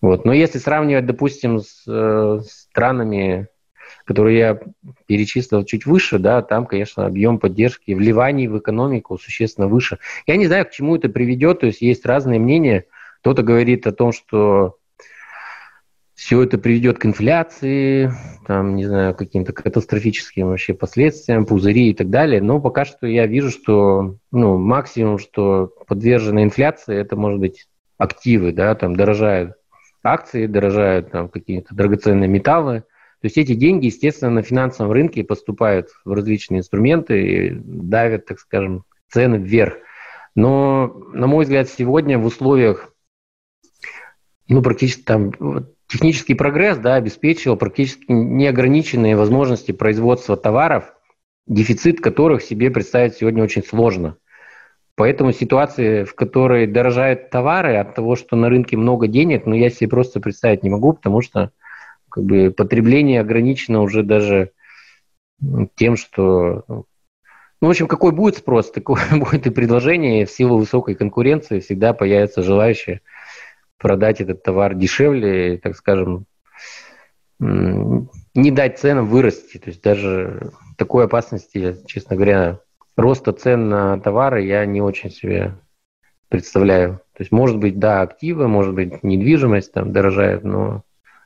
Вот. 0.00 0.24
Но 0.24 0.32
если 0.32 0.58
сравнивать, 0.58 1.06
допустим, 1.06 1.60
с 1.60 1.84
э, 1.86 2.40
странами, 2.46 3.48
которые 4.04 4.38
я 4.38 4.60
перечислил 5.06 5.64
чуть 5.64 5.86
выше, 5.86 6.18
да, 6.18 6.42
там, 6.42 6.66
конечно, 6.66 7.06
объем 7.06 7.38
поддержки 7.38 7.92
вливаний 7.92 8.46
в 8.46 8.58
экономику 8.58 9.18
существенно 9.18 9.68
выше. 9.68 9.98
Я 10.26 10.36
не 10.36 10.46
знаю, 10.46 10.66
к 10.66 10.70
чему 10.70 10.96
это 10.96 11.08
приведет, 11.08 11.60
то 11.60 11.66
есть 11.66 11.82
есть 11.82 12.06
разные 12.06 12.38
мнения. 12.38 12.84
Кто-то 13.20 13.42
говорит 13.42 13.86
о 13.86 13.92
том, 13.92 14.12
что 14.12 14.76
все 16.14 16.42
это 16.42 16.56
приведет 16.56 16.98
к 16.98 17.04
инфляции, 17.04 18.10
там, 18.46 18.74
не 18.74 18.86
знаю, 18.86 19.14
каким-то 19.14 19.52
катастрофическим 19.52 20.48
вообще 20.48 20.72
последствиям, 20.72 21.44
пузыри 21.44 21.90
и 21.90 21.94
так 21.94 22.08
далее. 22.08 22.40
Но 22.40 22.60
пока 22.60 22.84
что 22.84 23.06
я 23.06 23.26
вижу, 23.26 23.50
что 23.50 24.16
ну, 24.32 24.56
максимум, 24.56 25.18
что 25.18 25.70
подвержено 25.86 26.42
инфляции, 26.42 26.96
это 26.96 27.16
может 27.16 27.38
быть 27.38 27.66
активы, 27.98 28.52
да, 28.52 28.74
там 28.74 28.96
дорожают 28.96 29.56
акции 30.06 30.46
дорожают, 30.46 31.10
там 31.10 31.28
какие-то 31.28 31.74
драгоценные 31.74 32.28
металлы. 32.28 32.80
То 33.20 33.26
есть 33.26 33.38
эти 33.38 33.54
деньги, 33.54 33.86
естественно, 33.86 34.30
на 34.30 34.42
финансовом 34.42 34.92
рынке 34.92 35.24
поступают 35.24 35.88
в 36.04 36.12
различные 36.12 36.60
инструменты 36.60 37.22
и 37.22 37.50
давят, 37.50 38.26
так 38.26 38.38
скажем, 38.38 38.84
цены 39.10 39.36
вверх. 39.36 39.74
Но, 40.34 40.88
на 41.12 41.26
мой 41.26 41.44
взгляд, 41.44 41.68
сегодня 41.68 42.18
в 42.18 42.26
условиях, 42.26 42.92
ну, 44.48 44.62
практически 44.62 45.02
там 45.02 45.32
технический 45.88 46.34
прогресс, 46.34 46.78
да, 46.78 46.96
обеспечил 46.96 47.56
практически 47.56 48.04
неограниченные 48.08 49.16
возможности 49.16 49.72
производства 49.72 50.36
товаров, 50.36 50.92
дефицит 51.46 52.00
которых 52.00 52.42
себе 52.42 52.70
представить 52.70 53.14
сегодня 53.14 53.42
очень 53.42 53.64
сложно. 53.64 54.18
Поэтому 54.96 55.32
ситуации, 55.32 56.04
в 56.04 56.14
которой 56.14 56.66
дорожают 56.66 57.28
товары 57.28 57.76
от 57.76 57.94
того, 57.94 58.16
что 58.16 58.34
на 58.34 58.48
рынке 58.48 58.78
много 58.78 59.08
денег, 59.08 59.44
ну, 59.44 59.54
я 59.54 59.68
себе 59.68 59.90
просто 59.90 60.20
представить 60.20 60.62
не 60.62 60.70
могу, 60.70 60.94
потому 60.94 61.20
что 61.20 61.52
как 62.08 62.24
бы, 62.24 62.50
потребление 62.50 63.20
ограничено 63.20 63.82
уже 63.82 64.02
даже 64.02 64.52
тем, 65.74 65.96
что... 65.96 66.64
Ну, 66.68 67.68
в 67.68 67.70
общем, 67.70 67.88
какой 67.88 68.12
будет 68.12 68.38
спрос, 68.38 68.70
такое 68.72 69.02
будет 69.12 69.46
и 69.46 69.50
предложение. 69.50 70.24
В 70.24 70.30
силу 70.30 70.56
высокой 70.58 70.94
конкуренции 70.94 71.60
всегда 71.60 71.92
появятся 71.92 72.42
желающие 72.42 73.02
продать 73.76 74.22
этот 74.22 74.42
товар 74.42 74.74
дешевле, 74.74 75.58
так 75.58 75.76
скажем, 75.76 76.24
не 77.38 78.50
дать 78.50 78.78
ценам 78.78 79.08
вырасти. 79.08 79.58
То 79.58 79.68
есть 79.68 79.82
даже 79.82 80.52
такой 80.78 81.04
опасности, 81.04 81.76
честно 81.86 82.16
говоря, 82.16 82.60
роста 82.96 83.32
цен 83.32 83.68
на 83.68 84.00
товары 84.00 84.42
я 84.44 84.64
не 84.66 84.80
очень 84.80 85.10
себе 85.10 85.54
представляю. 86.28 87.00
То 87.14 87.22
есть, 87.22 87.32
может 87.32 87.58
быть, 87.58 87.78
да, 87.78 88.02
активы, 88.02 88.48
может 88.48 88.74
быть, 88.74 89.02
недвижимость 89.02 89.72
там 89.72 89.92
дорожает, 89.92 90.44
но, 90.44 90.82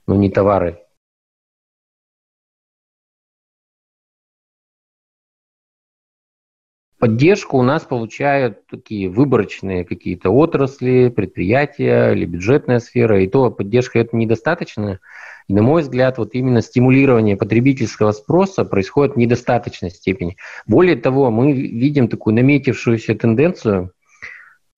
но 0.07 0.15
не 0.15 0.31
товары. 0.31 0.79
Поддержку 7.01 7.57
у 7.57 7.63
нас 7.63 7.85
получают 7.85 8.67
такие 8.67 9.09
выборочные 9.09 9.87
какие-то 9.87 10.29
отрасли, 10.31 11.09
предприятия 11.09 12.13
или 12.13 12.27
бюджетная 12.27 12.79
сфера, 12.79 13.23
и 13.23 13.27
то 13.27 13.51
поддержка 13.51 13.99
это 13.99 14.15
недостаточно. 14.15 15.01
И, 15.49 15.55
на 15.55 15.63
мой 15.63 15.83
взгляд, 15.83 16.19
вот 16.19 16.35
именно 16.35 16.63
стимулирование 16.63 17.37
потребительского 17.37 18.13
спроса 18.13 18.65
происходит 18.65 19.15
в 19.15 19.19
недостаточной 19.19 19.91
степени. 19.91 20.37
Более 20.67 20.97
того, 20.97 21.31
мы 21.31 21.53
видим 21.53 22.09
такую 22.09 22.35
наметившуюся 22.35 23.15
тенденцию, 23.15 23.93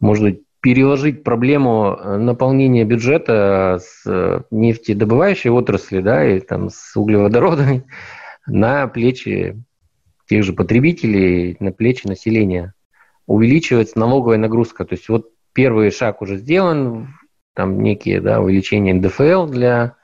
может 0.01 0.25
быть, 0.25 0.43
переложить 0.63 1.25
проблему 1.25 1.97
э, 1.99 2.17
наполнения 2.19 2.85
бюджета 2.85 3.81
с 3.83 4.03
э, 4.07 4.43
нефтедобывающей 4.53 5.51
отрасли, 5.51 6.01
да, 6.01 6.25
и 6.25 6.39
там 6.39 6.71
с 6.71 6.97
углеводородами 6.97 7.85
на 8.47 8.87
плечи 8.87 9.61
тех 10.29 10.45
же 10.45 10.53
потребителей, 10.53 11.57
на 11.59 11.73
плечи 11.73 12.07
населения. 12.07 12.75
Увеличивается 13.27 13.99
налоговая 13.99 14.39
нагрузка. 14.39 14.85
То 14.85 14.95
есть 14.95 15.09
вот 15.09 15.31
первый 15.53 15.91
шаг 15.91 16.23
уже 16.23 16.39
сделан, 16.39 17.09
там 17.55 17.83
некие 17.83 18.21
да, 18.21 18.41
увеличения 18.41 18.95
НДФЛ 18.95 19.47
для 19.47 19.97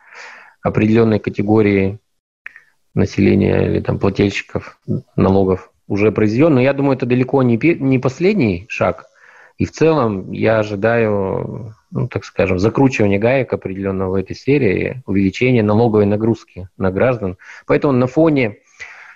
определенной 0.62 1.18
категории 1.18 1.98
населения 2.94 3.66
или 3.66 3.80
там 3.80 3.98
плательщиков 3.98 4.78
налогов 5.16 5.70
уже 5.86 6.12
произведен. 6.12 6.54
Но 6.54 6.60
я 6.60 6.72
думаю, 6.72 6.96
это 6.96 7.06
далеко 7.06 7.42
не, 7.42 7.56
не 7.56 7.98
последний 7.98 8.66
шаг. 8.68 9.06
И 9.56 9.64
в 9.64 9.72
целом 9.72 10.30
я 10.30 10.58
ожидаю, 10.58 11.74
ну, 11.90 12.08
так 12.08 12.24
скажем, 12.24 12.58
закручивания 12.58 13.18
гаек 13.18 13.52
определенного 13.52 14.12
в 14.12 14.14
этой 14.14 14.36
сфере 14.36 14.90
и 14.90 14.96
увеличения 15.06 15.62
налоговой 15.62 16.06
нагрузки 16.06 16.68
на 16.76 16.92
граждан. 16.92 17.38
Поэтому 17.66 17.92
на 17.92 18.06
фоне 18.06 18.58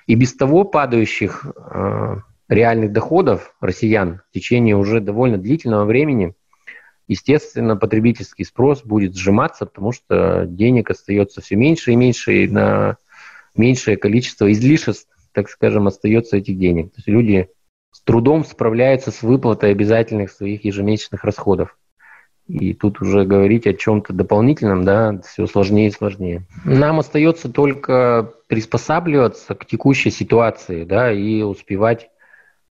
и 0.07 0.17
без 0.17 0.35
того 0.35 0.65
падающих 0.65 1.47
э, 1.57 2.17
реальных 2.49 2.93
доходов 2.93 3.55
россиян 3.61 4.21
в 4.31 4.35
течение 4.35 4.77
уже 4.77 5.01
довольно 5.01 5.39
длительного 5.39 5.85
времени– 5.85 6.35
естественно, 7.09 7.77
потребительский 7.77 8.45
спрос 8.45 8.83
будет 8.83 9.17
сжиматься, 9.17 9.67
потому 9.67 9.93
что 9.93 10.47
денег 10.47 10.91
остается 10.91 11.41
все 11.41 11.57
меньше 11.57 11.93
и 11.93 11.97
меньше, 11.97 12.45
и 12.45 12.49
на 12.49 12.97
меньшее 13.57 13.97
количество 13.97 14.51
излишеств, 14.51 15.09
так 15.33 15.49
скажем, 15.49 15.87
остается 15.87 16.37
этих 16.37 16.59
денег. 16.59 16.87
То 16.87 16.99
есть 16.99 17.09
люди 17.09 17.49
с 17.91 18.01
трудом 18.01 18.45
справляются 18.45 19.11
с 19.11 19.23
выплатой 19.23 19.71
обязательных 19.71 20.31
своих 20.31 20.65
ежемесячных 20.65 21.25
расходов. 21.25 21.77
И 22.49 22.75
тут 22.75 23.01
уже 23.01 23.25
говорить 23.25 23.67
о 23.67 23.75
чем-то 23.75 24.13
дополнительном, 24.13 24.85
да, 24.85 25.21
все 25.25 25.47
сложнее 25.47 25.89
и 25.89 25.93
сложнее. 25.93 26.43
Нам 26.65 26.99
остается 26.99 27.49
только 27.49 28.33
приспосабливаться 28.49 29.55
к 29.55 29.65
текущей 29.65 30.11
ситуации, 30.11 30.85
да, 30.85 31.13
и 31.13 31.43
успевать 31.43 32.11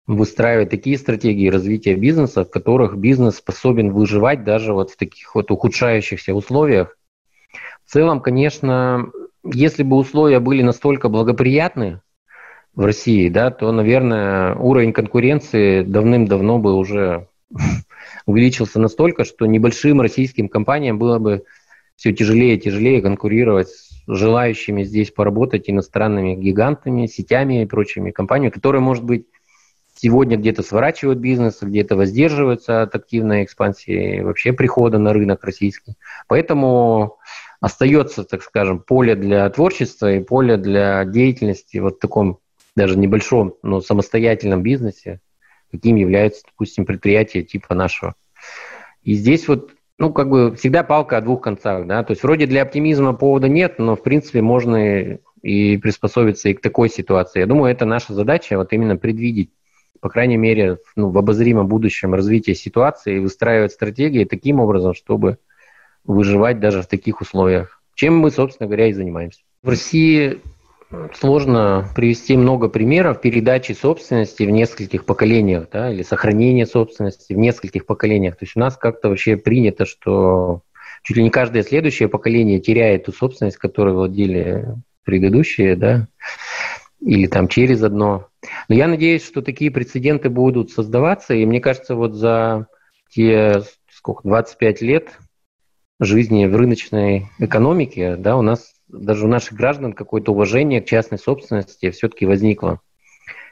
выстраивать 0.10 0.72
такие 0.72 0.98
стратегии 0.98 1.50
развития 1.50 1.94
бизнеса, 1.94 2.44
в 2.44 2.50
которых 2.50 2.98
бизнес 2.98 3.36
способен 3.36 3.92
выживать 3.92 4.44
даже 4.44 4.74
вот 4.74 4.90
в 4.90 4.98
таких 4.98 5.36
вот 5.36 5.52
ухудшающихся 5.52 6.34
условиях. 6.34 6.98
В 7.86 7.92
целом, 7.92 8.20
конечно, 8.20 9.12
если 9.44 9.84
бы 9.84 9.98
условия 9.98 10.40
были 10.40 10.64
настолько 10.64 11.10
благоприятны 11.10 12.02
в 12.74 12.86
России, 12.86 13.30
да, 13.30 13.52
то, 13.52 13.72
наверное, 13.72 14.56
уровень 14.56 14.94
конкуренции 14.94 15.84
давным-давно 15.84 16.58
бы 16.58 16.74
уже 16.74 17.28
увеличился 18.26 18.80
настолько, 18.80 19.26
что 19.26 19.46
небольшим 19.46 20.02
российским 20.02 20.50
компаниям 20.50 20.98
было 20.98 21.20
бы 21.20 21.44
все 21.98 22.14
тяжелее 22.14 22.56
и 22.56 22.60
тяжелее 22.60 23.04
конкурировать 23.04 23.68
с 23.68 23.92
желающими 24.08 24.84
здесь 24.84 25.12
поработать 25.12 25.70
иностранными 25.70 26.34
гигантами, 26.34 27.06
сетями 27.06 27.62
и 27.62 27.68
прочими 27.68 28.10
компаниями, 28.10 28.52
которые, 28.52 28.82
может 28.82 29.04
быть, 29.04 29.28
сегодня 30.02 30.38
где-то 30.38 30.64
сворачивают 30.64 31.20
бизнес, 31.20 31.58
где-то 31.62 31.98
воздерживаются 31.98 32.84
от 32.84 32.96
активной 32.96 33.44
экспансии 33.44 34.22
вообще 34.22 34.54
прихода 34.54 34.98
на 34.98 35.12
рынок 35.12 35.44
российский. 35.44 35.96
Поэтому 36.28 37.18
остается, 37.60 38.24
так 38.24 38.42
скажем, 38.44 38.80
поле 38.80 39.16
для 39.16 39.50
творчества 39.50 40.14
и 40.14 40.24
поле 40.24 40.56
для 40.56 41.04
деятельности 41.04 41.80
вот 41.80 41.98
в 41.98 42.00
таком 42.00 42.40
даже 42.78 42.98
небольшом, 42.98 43.56
но 43.62 43.82
самостоятельном 43.82 44.64
бизнесе, 44.64 45.20
каким 45.70 45.98
является, 45.98 46.44
допустим, 46.46 46.86
предприятие 46.86 47.44
типа 47.44 47.76
нашего. 47.76 48.16
И 49.04 49.16
здесь 49.16 49.50
вот, 49.50 49.72
ну, 49.98 50.14
как 50.14 50.30
бы 50.30 50.56
всегда 50.56 50.84
палка 50.84 51.18
о 51.18 51.22
двух 51.22 51.42
концах, 51.42 51.88
да, 51.88 52.04
то 52.06 52.12
есть 52.12 52.24
вроде 52.24 52.46
для 52.46 52.62
оптимизма 52.62 53.14
повода 53.14 53.50
нет, 53.50 53.80
но, 53.80 53.98
в 53.98 54.04
принципе, 54.04 54.42
можно 54.42 55.20
и 55.42 55.78
приспособиться 55.78 56.48
и 56.48 56.54
к 56.54 56.62
такой 56.62 56.90
ситуации. 56.90 57.40
Я 57.40 57.48
думаю, 57.48 57.72
это 57.72 57.86
наша 57.86 58.14
задача, 58.14 58.58
вот 58.58 58.72
именно 58.72 58.96
предвидеть, 58.96 59.50
по 60.02 60.10
крайней 60.10 60.38
мере, 60.38 60.78
ну, 60.96 61.10
в 61.10 61.18
обозримом 61.18 61.68
будущем 61.68 62.14
развитие 62.14 62.56
ситуации 62.56 63.18
и 63.18 63.20
выстраивать 63.20 63.72
стратегии 63.72 64.24
таким 64.26 64.60
образом, 64.60 64.94
чтобы 64.94 65.38
выживать 66.04 66.60
даже 66.60 66.82
в 66.82 66.88
таких 66.88 67.22
условиях. 67.22 67.82
Чем 67.96 68.18
мы, 68.18 68.32
собственно 68.32 68.68
говоря, 68.68 68.88
и 68.88 68.94
занимаемся. 68.94 69.42
В 69.62 69.70
России 69.70 70.40
сложно 71.14 71.88
привести 71.96 72.36
много 72.36 72.70
примеров 72.70 73.22
передачи 73.22 73.74
собственности 73.74 74.44
в 74.44 74.50
нескольких 74.50 75.06
поколениях, 75.06 75.68
да, 75.72 75.92
или 75.92 76.02
сохранения 76.02 76.66
собственности 76.66 77.34
в 77.34 77.38
нескольких 77.38 77.86
поколениях. 77.86 78.38
То 78.38 78.46
есть 78.46 78.56
у 78.56 78.60
нас 78.60 78.78
как-то 78.78 79.10
вообще 79.10 79.38
принято, 79.38 79.86
что 79.86 80.62
чуть 81.04 81.18
ли 81.18 81.24
не 81.24 81.30
каждое 81.30 81.64
следующее 81.64 82.10
поколение 82.10 82.60
теряет 82.60 83.06
ту 83.06 83.12
собственность, 83.12 83.58
которой 83.58 83.94
владели 83.94 84.66
предыдущие, 85.04 85.76
да, 85.76 86.08
или 87.02 87.28
там 87.28 87.48
через 87.48 87.84
одно. 87.84 88.28
Но 88.68 88.76
я 88.76 88.88
надеюсь, 88.88 89.26
что 89.26 89.42
такие 89.42 89.72
прецеденты 89.72 90.30
будут 90.30 90.72
создаваться, 90.72 91.34
и 91.34 91.46
мне 91.46 91.60
кажется, 91.60 91.96
вот 91.96 92.14
за 92.14 92.68
те 93.10 93.64
сколько, 93.92 94.28
25 94.28 94.82
лет 94.82 95.20
жизни 96.00 96.46
в 96.46 96.56
рыночной 96.56 97.28
экономике, 97.40 98.16
да, 98.16 98.38
у 98.38 98.42
нас 98.42 98.74
даже 98.88 99.26
у 99.26 99.28
наших 99.28 99.54
граждан 99.54 99.94
какое-то 99.94 100.32
уважение 100.32 100.82
к 100.82 100.86
частной 100.86 101.20
собственности 101.20 101.92
все-таки 101.92 102.26
возникло. 102.26 102.80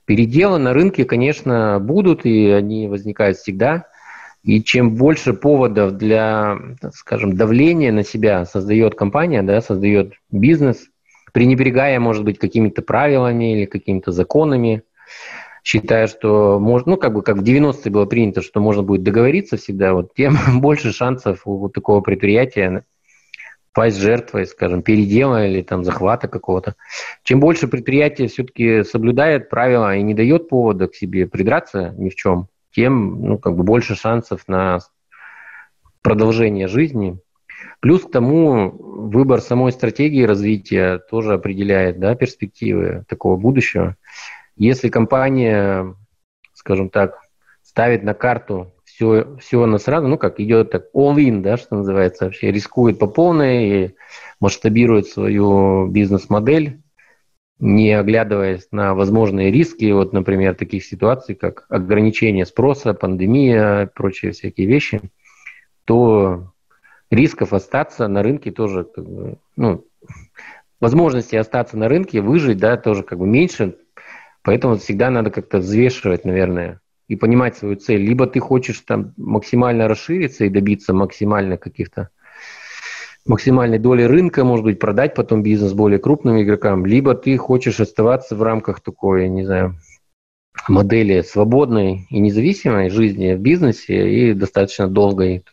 Переделы 0.06 0.58
на 0.58 0.74
рынке, 0.74 1.04
конечно, 1.04 1.80
будут, 1.82 2.26
и 2.26 2.50
они 2.50 2.88
возникают 2.88 3.38
всегда. 3.38 3.88
И 4.44 4.64
чем 4.64 4.96
больше 4.96 5.34
поводов 5.34 5.98
для, 5.98 6.58
скажем, 6.94 7.36
давления 7.36 7.92
на 7.92 8.04
себя 8.04 8.46
создает 8.46 8.96
компания, 8.96 9.44
да, 9.44 9.60
создает 9.60 10.14
бизнес, 10.32 10.88
пренебрегая, 11.34 12.00
может 12.00 12.24
быть, 12.24 12.40
какими-то 12.40 12.82
правилами 12.82 13.54
или 13.54 13.66
какими-то 13.66 14.12
законами, 14.12 14.84
считая, 15.64 16.08
что 16.08 16.60
можно, 16.60 16.92
ну, 16.92 16.98
как 16.98 17.14
бы 17.14 17.22
как 17.22 17.38
в 17.38 17.44
90-е 17.44 17.92
было 17.92 18.06
принято, 18.06 18.42
что 18.42 18.60
можно 18.62 18.84
будет 18.84 19.04
договориться 19.04 19.58
всегда, 19.58 19.94
вот 19.94 20.14
тем 20.16 20.38
больше 20.62 20.94
шансов 20.94 21.42
у 21.46 21.58
вот 21.58 21.74
такого 21.74 22.02
предприятия 22.02 22.84
пасть 23.78 24.00
жертвой, 24.00 24.48
скажем, 24.48 24.82
передела 24.82 25.46
или 25.46 25.62
там 25.62 25.84
захвата 25.84 26.28
какого-то. 26.28 26.74
Чем 27.22 27.40
больше 27.40 27.68
предприятие 27.68 28.28
все-таки 28.28 28.84
соблюдает 28.84 29.50
правила 29.50 29.96
и 29.96 30.02
не 30.02 30.16
дает 30.16 30.50
повода 30.50 30.88
к 30.88 30.96
себе 30.96 31.28
придраться 31.28 31.94
ни 31.96 32.10
в 32.10 32.16
чем, 32.16 32.48
тем 32.72 33.22
ну, 33.22 33.38
как 33.38 33.56
бы 33.56 33.64
больше 33.64 33.94
шансов 33.94 34.48
на 34.48 34.80
продолжение 36.02 36.68
жизни. 36.68 37.20
Плюс 37.80 38.04
к 38.04 38.12
тому 38.12 38.72
выбор 38.72 39.42
самой 39.42 39.72
стратегии 39.72 40.24
развития 40.24 41.00
тоже 41.10 41.34
определяет 41.34 42.00
да, 42.00 42.16
перспективы 42.16 43.06
такого 43.08 43.38
будущего. 43.38 43.96
Если 44.56 44.90
компания, 44.90 45.96
скажем 46.54 46.90
так, 46.90 47.20
ставит 47.62 48.04
на 48.04 48.14
карту 48.14 48.74
все, 48.86 49.38
все 49.40 49.66
на 49.66 49.78
сразу, 49.78 50.08
ну 50.08 50.18
как 50.18 50.40
идет 50.40 50.72
так 50.72 50.86
all-in, 50.96 51.42
да, 51.42 51.58
что 51.58 51.76
называется, 51.76 52.26
вообще 52.26 52.52
рискует 52.52 52.98
по 52.98 53.06
полной 53.06 53.70
и 53.70 53.96
масштабирует 54.40 55.08
свою 55.08 55.88
бизнес-модель, 55.88 56.82
не 57.60 57.94
оглядываясь 57.94 58.68
на 58.72 58.96
возможные 58.96 59.52
риски, 59.52 59.92
вот, 59.92 60.14
например, 60.14 60.56
таких 60.56 60.86
ситуаций, 60.86 61.36
как 61.36 61.66
ограничение 61.70 62.46
спроса, 62.46 62.94
пандемия, 62.94 63.90
прочие 63.94 64.32
всякие 64.32 64.68
вещи, 64.68 65.02
то 65.86 66.54
рисков 67.10 67.54
остаться 67.54 68.08
на 68.08 68.24
рынке 68.24 68.52
тоже, 68.52 68.84
как 68.84 69.06
бы, 69.06 69.38
ну, 69.56 69.86
возможности 70.80 71.36
остаться 71.36 71.78
на 71.78 71.88
рынке, 71.88 72.22
выжить, 72.22 72.58
да, 72.58 72.78
тоже 72.78 73.04
как 73.04 73.20
бы 73.20 73.28
меньше, 73.28 73.78
поэтому 74.44 74.78
всегда 74.78 75.10
надо 75.10 75.32
как-то 75.32 75.60
взвешивать, 75.60 76.26
наверное, 76.26 76.82
и 77.08 77.16
понимать 77.16 77.58
свою 77.58 77.76
цель. 77.76 78.02
Либо 78.02 78.28
ты 78.28 78.40
хочешь 78.40 78.80
там 78.82 79.14
максимально 79.18 79.88
расшириться 79.88 80.46
и 80.46 80.50
добиться 80.50 80.94
максимально 80.94 81.58
каких-то 81.58 82.10
максимальной 83.26 83.80
доли 83.80 84.04
рынка, 84.04 84.44
может 84.44 84.66
быть, 84.66 84.80
продать 84.80 85.14
потом 85.14 85.44
бизнес 85.44 85.74
более 85.74 86.00
крупным 86.00 86.42
игрокам, 86.42 86.86
либо 86.86 87.14
ты 87.14 87.38
хочешь 87.38 87.80
оставаться 87.80 88.36
в 88.36 88.44
рамках 88.44 88.80
такой, 88.80 89.28
не 89.28 89.46
знаю, 89.46 89.76
модели 90.68 91.22
свободной 91.22 92.08
и 92.10 92.20
независимой 92.20 92.90
жизни 92.90 93.34
в 93.34 93.40
бизнесе 93.40 94.10
и 94.10 94.34
достаточно 94.34 94.88
долгой. 94.88 95.44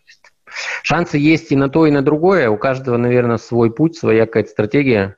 Шансы 0.83 1.19
есть 1.19 1.53
и 1.53 1.57
на 1.57 1.69
то, 1.69 1.87
и 1.87 1.90
на 1.90 2.03
другое. 2.03 2.51
У 2.51 2.57
каждого, 2.57 2.97
наверное, 2.97 3.38
свой 3.38 3.73
путь, 3.73 3.97
своя 3.97 4.27
какая-то 4.27 4.51
стратегия. 4.51 5.17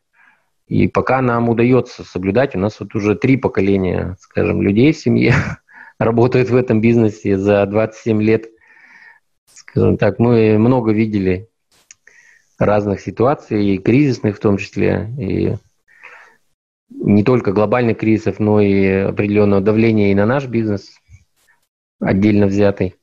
И 0.67 0.89
пока 0.89 1.23
нам 1.23 1.49
удается 1.49 2.03
соблюдать, 2.05 2.57
у 2.57 2.59
нас 2.59 2.81
вот 2.81 2.95
уже 2.95 3.15
три 3.15 3.37
поколения, 3.37 4.17
скажем, 4.21 4.63
людей 4.63 4.93
в 4.93 4.99
семье, 4.99 5.35
работают 5.99 6.51
в 6.51 6.57
этом 6.57 6.81
бизнесе 6.81 7.39
за 7.39 7.65
27 7.67 8.23
лет. 8.23 8.47
Скажем 9.53 9.97
так, 9.97 10.19
мы 10.19 10.59
много 10.59 10.93
видели 10.93 11.49
разных 12.59 13.01
ситуаций, 13.01 13.65
и 13.65 13.79
кризисных 13.79 14.37
в 14.37 14.41
том 14.41 14.57
числе, 14.57 15.09
и 15.19 15.55
не 16.91 17.23
только 17.23 17.53
глобальных 17.53 17.99
кризисов, 17.99 18.39
но 18.39 18.61
и 18.61 18.87
определенного 18.87 19.61
давления 19.61 20.13
и 20.13 20.15
на 20.15 20.27
наш 20.27 20.47
бизнес, 20.47 20.99
отдельно 22.01 22.47
взятый. 22.47 22.95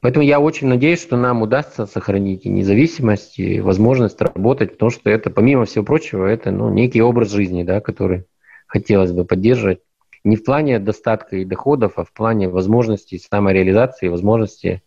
Поэтому 0.00 0.24
я 0.24 0.40
очень 0.40 0.66
надеюсь, 0.68 1.00
что 1.00 1.16
нам 1.16 1.42
удастся 1.42 1.86
сохранить 1.86 2.44
и 2.44 2.48
независимость, 2.48 3.38
и 3.38 3.60
возможность 3.60 4.20
работать, 4.20 4.72
потому 4.72 4.90
что 4.90 5.10
это, 5.10 5.30
помимо 5.30 5.64
всего 5.64 5.84
прочего, 5.84 6.26
это 6.26 6.50
ну, 6.50 6.70
некий 6.70 7.02
образ 7.02 7.30
жизни, 7.30 7.62
да, 7.62 7.80
который 7.80 8.24
хотелось 8.66 9.12
бы 9.12 9.24
поддерживать. 9.24 9.80
Не 10.24 10.36
в 10.36 10.44
плане 10.44 10.78
достатка 10.78 11.36
и 11.36 11.44
доходов, 11.44 11.94
а 11.96 12.04
в 12.04 12.12
плане 12.12 12.48
возможностей 12.48 13.18
самореализации, 13.18 14.08
возможности 14.08 14.82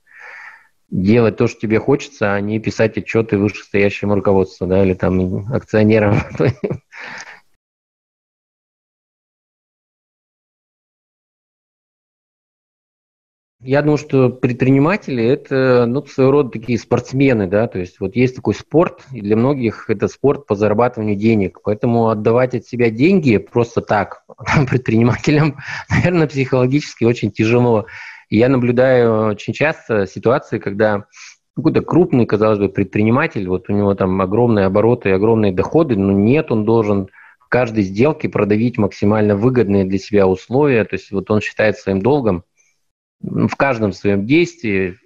делать 0.90 1.38
то, 1.38 1.48
что 1.48 1.60
тебе 1.60 1.80
хочется, 1.80 2.34
а 2.34 2.40
не 2.40 2.60
писать 2.60 2.98
отчеты 2.98 3.38
вышестоящему 3.38 4.16
руководству, 4.16 4.68
да, 4.68 4.84
или 4.84 4.94
там 4.94 5.52
акционерам 5.54 6.18
Я 13.66 13.82
думаю, 13.82 13.98
что 13.98 14.30
предприниматели– 14.30 15.24
это 15.26 15.88
ну, 15.88 16.06
своего 16.06 16.32
рода 16.32 16.52
такие 16.52 16.78
спортсмены, 16.78 17.48
да, 17.48 17.68
то 17.68 17.80
есть 17.80 18.00
вот 18.00 18.16
есть 18.16 18.36
такой 18.36 18.54
спорт, 18.54 19.02
и 19.12 19.22
для 19.22 19.36
многих 19.36 19.90
это 19.90 20.08
спорт 20.08 20.46
по 20.46 20.54
зарабатыванию 20.54 21.16
денег, 21.16 21.62
поэтому 21.64 22.10
отдавать 22.10 22.54
от 22.54 22.68
себя 22.68 22.92
деньги 22.92 23.38
просто 23.38 23.82
так 23.82 24.24
предпринимателям, 24.70 25.58
наверное, 25.90 26.28
психологически 26.28 27.06
очень 27.06 27.32
тяжело. 27.32 27.88
И 28.30 28.38
я 28.38 28.50
наблюдаю 28.50 29.30
очень 29.30 29.54
часто 29.54 30.06
ситуации, 30.06 30.60
когда 30.60 31.06
какой-то 31.56 31.82
крупный, 31.82 32.28
казалось 32.28 32.60
бы, 32.60 32.70
предприниматель, 32.70 33.48
вот 33.48 33.68
у 33.68 33.74
него 33.74 33.96
там 33.96 34.22
огромные 34.22 34.68
обороты, 34.68 35.10
огромные 35.10 35.52
доходы, 35.52 35.96
но 35.96 36.12
нет, 36.12 36.52
он 36.52 36.66
должен 36.66 37.10
в 37.40 37.50
каждой 37.50 37.82
сделке 37.82 38.30
продавить 38.30 38.78
максимально 38.78 39.36
выгодные 39.36 39.86
для 39.86 39.98
себя 39.98 40.28
условия, 40.28 40.86
то 40.86 40.98
есть 40.98 41.12
вот 41.12 41.32
он 41.32 41.42
считает 41.42 41.78
своим 41.78 42.00
долгом– 42.00 42.44
в 43.26 43.56
каждом 43.56 43.92
своем 43.94 44.26
действии 44.26 44.98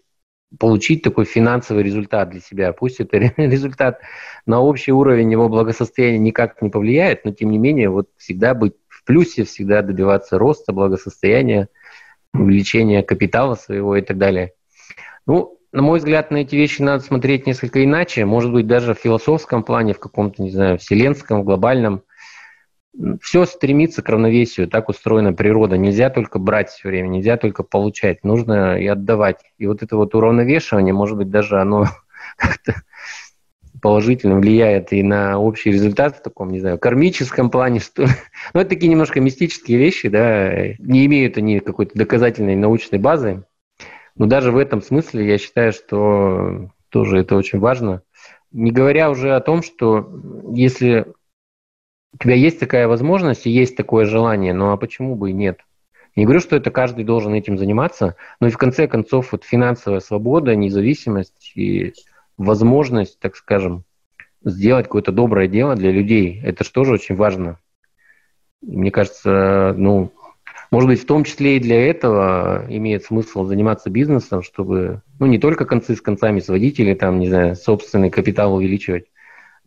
получить 0.58 1.04
такой 1.04 1.26
финансовый 1.26 1.84
результат 1.84 2.30
для 2.32 2.40
себя. 2.40 2.74
Пусть 2.74 3.00
это 3.00 3.18
результат 3.38 4.02
на 4.46 4.60
общий 4.60 4.92
уровень 4.92 5.32
его 5.32 5.48
благосостояния 5.50 6.20
никак 6.20 6.62
не 6.62 6.70
повлияет, 6.70 7.26
но 7.26 7.32
тем 7.32 7.52
не 7.52 7.58
менее 7.58 7.90
вот 7.90 8.10
всегда 8.18 8.54
быть 8.54 8.74
в 8.88 9.04
плюсе, 9.04 9.44
всегда 9.44 9.82
добиваться 9.82 10.38
роста, 10.38 10.74
благосостояния, 10.74 11.70
увеличения 12.34 13.04
капитала 13.04 13.56
своего 13.56 13.96
и 13.96 14.02
так 14.02 14.18
далее. 14.18 14.54
Ну, 15.26 15.60
на 15.72 15.84
мой 15.84 16.00
взгляд, 16.00 16.32
на 16.32 16.38
эти 16.38 16.56
вещи 16.56 16.82
надо 16.82 17.04
смотреть 17.04 17.46
несколько 17.46 17.84
иначе, 17.84 18.26
может 18.26 18.52
быть, 18.52 18.66
даже 18.66 18.96
в 18.96 19.00
философском 19.00 19.64
плане, 19.64 19.94
в 19.94 20.00
каком-то, 20.00 20.42
не 20.42 20.50
знаю, 20.50 20.80
вселенском, 20.80 21.44
глобальном 21.44 22.02
все 23.22 23.46
стремится 23.46 24.02
к 24.02 24.10
равновесию, 24.10 24.68
так 24.68 24.90
устроена 24.90 25.34
природа. 25.34 25.78
Нельзя 25.78 26.10
только 26.10 26.40
брать 26.40 26.70
все 26.70 26.90
время, 26.90 27.08
нельзя 27.08 27.38
только 27.38 27.64
получать, 27.64 28.24
нужно 28.24 28.80
и 28.80 28.88
отдавать. 28.88 29.42
И 29.58 29.68
вот 29.68 29.84
это 29.84 29.96
вот 29.96 30.16
уравновешивание, 30.16 30.94
может 30.94 31.18
быть, 31.18 31.30
даже 31.30 31.60
оно 31.60 31.86
как-то 32.38 32.76
положительно 33.82 34.36
влияет 34.36 34.92
и 34.92 35.04
на 35.04 35.40
общий 35.40 35.72
результат 35.72 36.18
в 36.18 36.22
таком, 36.22 36.50
не 36.50 36.60
знаю, 36.60 36.78
кармическом 36.78 37.50
плане, 37.50 37.80
что 37.80 38.06
Ну, 38.54 38.60
это 38.60 38.70
такие 38.70 38.90
немножко 38.90 39.22
мистические 39.22 39.78
вещи, 39.78 40.10
да, 40.10 40.74
не 40.80 41.06
имеют 41.06 41.38
они 41.38 41.60
какой-то 41.60 41.98
доказательной 41.98 42.56
научной 42.56 43.00
базы. 43.00 43.44
Но 44.18 44.26
даже 44.26 44.52
в 44.52 44.58
этом 44.58 44.82
смысле 44.82 45.26
я 45.26 45.38
считаю, 45.38 45.72
что 45.72 46.72
тоже 46.90 47.20
это 47.20 47.38
очень 47.38 47.60
важно. 47.60 48.02
Не 48.52 48.72
говоря 48.72 49.10
уже 49.10 49.36
о 49.36 49.40
том, 49.40 49.62
что 49.64 50.12
если 50.52 51.06
у 52.14 52.18
тебя 52.18 52.36
есть 52.36 52.60
такая 52.60 52.88
возможность 52.88 53.46
и 53.46 53.52
есть 53.52 53.76
такое 53.76 54.06
желание, 54.06 54.54
ну 54.54 54.72
а 54.72 54.78
почему 54.78 55.16
бы 55.16 55.30
и 55.30 55.34
нет? 55.34 55.60
Не 56.16 56.26
говорю, 56.26 56.40
что 56.40 56.56
это 56.56 56.72
каждый 56.72 57.06
должен 57.06 57.34
этим 57.34 57.58
заниматься, 57.58 58.16
но 58.40 58.48
и 58.48 58.52
в 58.52 58.58
конце 58.58 58.88
концов 58.88 59.32
вот 59.32 59.44
финансовая 59.44 60.00
свобода, 60.00 60.56
независимость 60.56 61.52
и 61.56 61.94
возможность, 62.38 63.20
так 63.20 63.36
скажем, 63.36 63.84
сделать 64.44 64.86
какое-то 64.86 65.12
доброе 65.12 65.48
дело 65.48 65.76
для 65.76 65.92
людей, 65.92 66.42
это 66.44 66.64
же 66.64 66.72
тоже 66.72 66.94
очень 66.94 67.16
важно. 67.16 67.60
Мне 68.62 68.92
кажется, 68.92 69.74
ну, 69.78 70.12
может 70.72 70.90
быть, 70.90 71.02
в 71.02 71.06
том 71.06 71.24
числе 71.24 71.58
и 71.58 71.60
для 71.60 71.90
этого 71.90 72.66
имеет 72.70 73.04
смысл 73.04 73.46
заниматься 73.46 73.90
бизнесом, 73.90 74.44
чтобы, 74.44 75.02
ну, 75.20 75.26
не 75.26 75.40
только 75.40 75.66
концы 75.66 75.96
с 75.96 76.02
концами 76.02 76.40
сводить 76.40 76.80
или 76.80 76.94
там, 76.94 77.20
не 77.20 77.28
знаю, 77.28 77.56
собственный 77.56 78.10
капитал 78.10 78.54
увеличивать, 78.54 79.06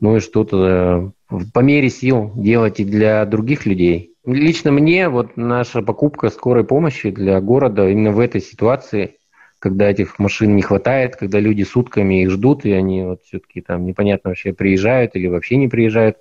но 0.01 0.17
и 0.17 0.21
что-то 0.21 1.13
по 1.53 1.61
мере 1.61 1.91
сил 1.91 2.33
делать 2.35 2.81
и 2.81 2.85
для 2.85 3.25
других 3.25 3.67
людей. 3.67 4.15
Лично 4.25 4.71
мне 4.71 5.09
вот 5.09 5.37
наша 5.37 5.83
покупка 5.83 6.31
скорой 6.31 6.65
помощи 6.65 7.11
для 7.11 7.41
города 7.41 7.89
именно 7.89 8.13
в 8.13 8.21
этой 8.21 8.41
ситуации, 8.41 9.17
когда 9.59 9.91
этих 9.91 10.19
машин 10.19 10.55
не 10.55 10.63
хватает, 10.63 11.17
когда 11.17 11.41
люди 11.41 11.63
сутками 11.63 12.23
их 12.23 12.31
ждут, 12.31 12.65
и 12.65 12.73
они 12.73 13.03
вот 13.03 13.23
все-таки 13.25 13.61
там 13.61 13.85
непонятно 13.85 14.31
вообще 14.31 14.53
приезжают 14.53 15.17
или 15.17 15.27
вообще 15.27 15.57
не 15.57 15.69
приезжают, 15.69 16.19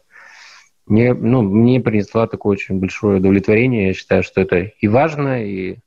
мне, 0.88 1.14
ну, 1.14 1.42
мне 1.42 1.80
принесла 1.80 2.28
такое 2.28 2.54
очень 2.54 2.80
большое 2.80 3.18
удовлетворение. 3.18 3.88
Я 3.88 3.94
считаю, 3.94 4.24
что 4.24 4.42
это 4.42 4.58
и 4.58 4.88
важно, 4.88 5.44
и 5.44 5.78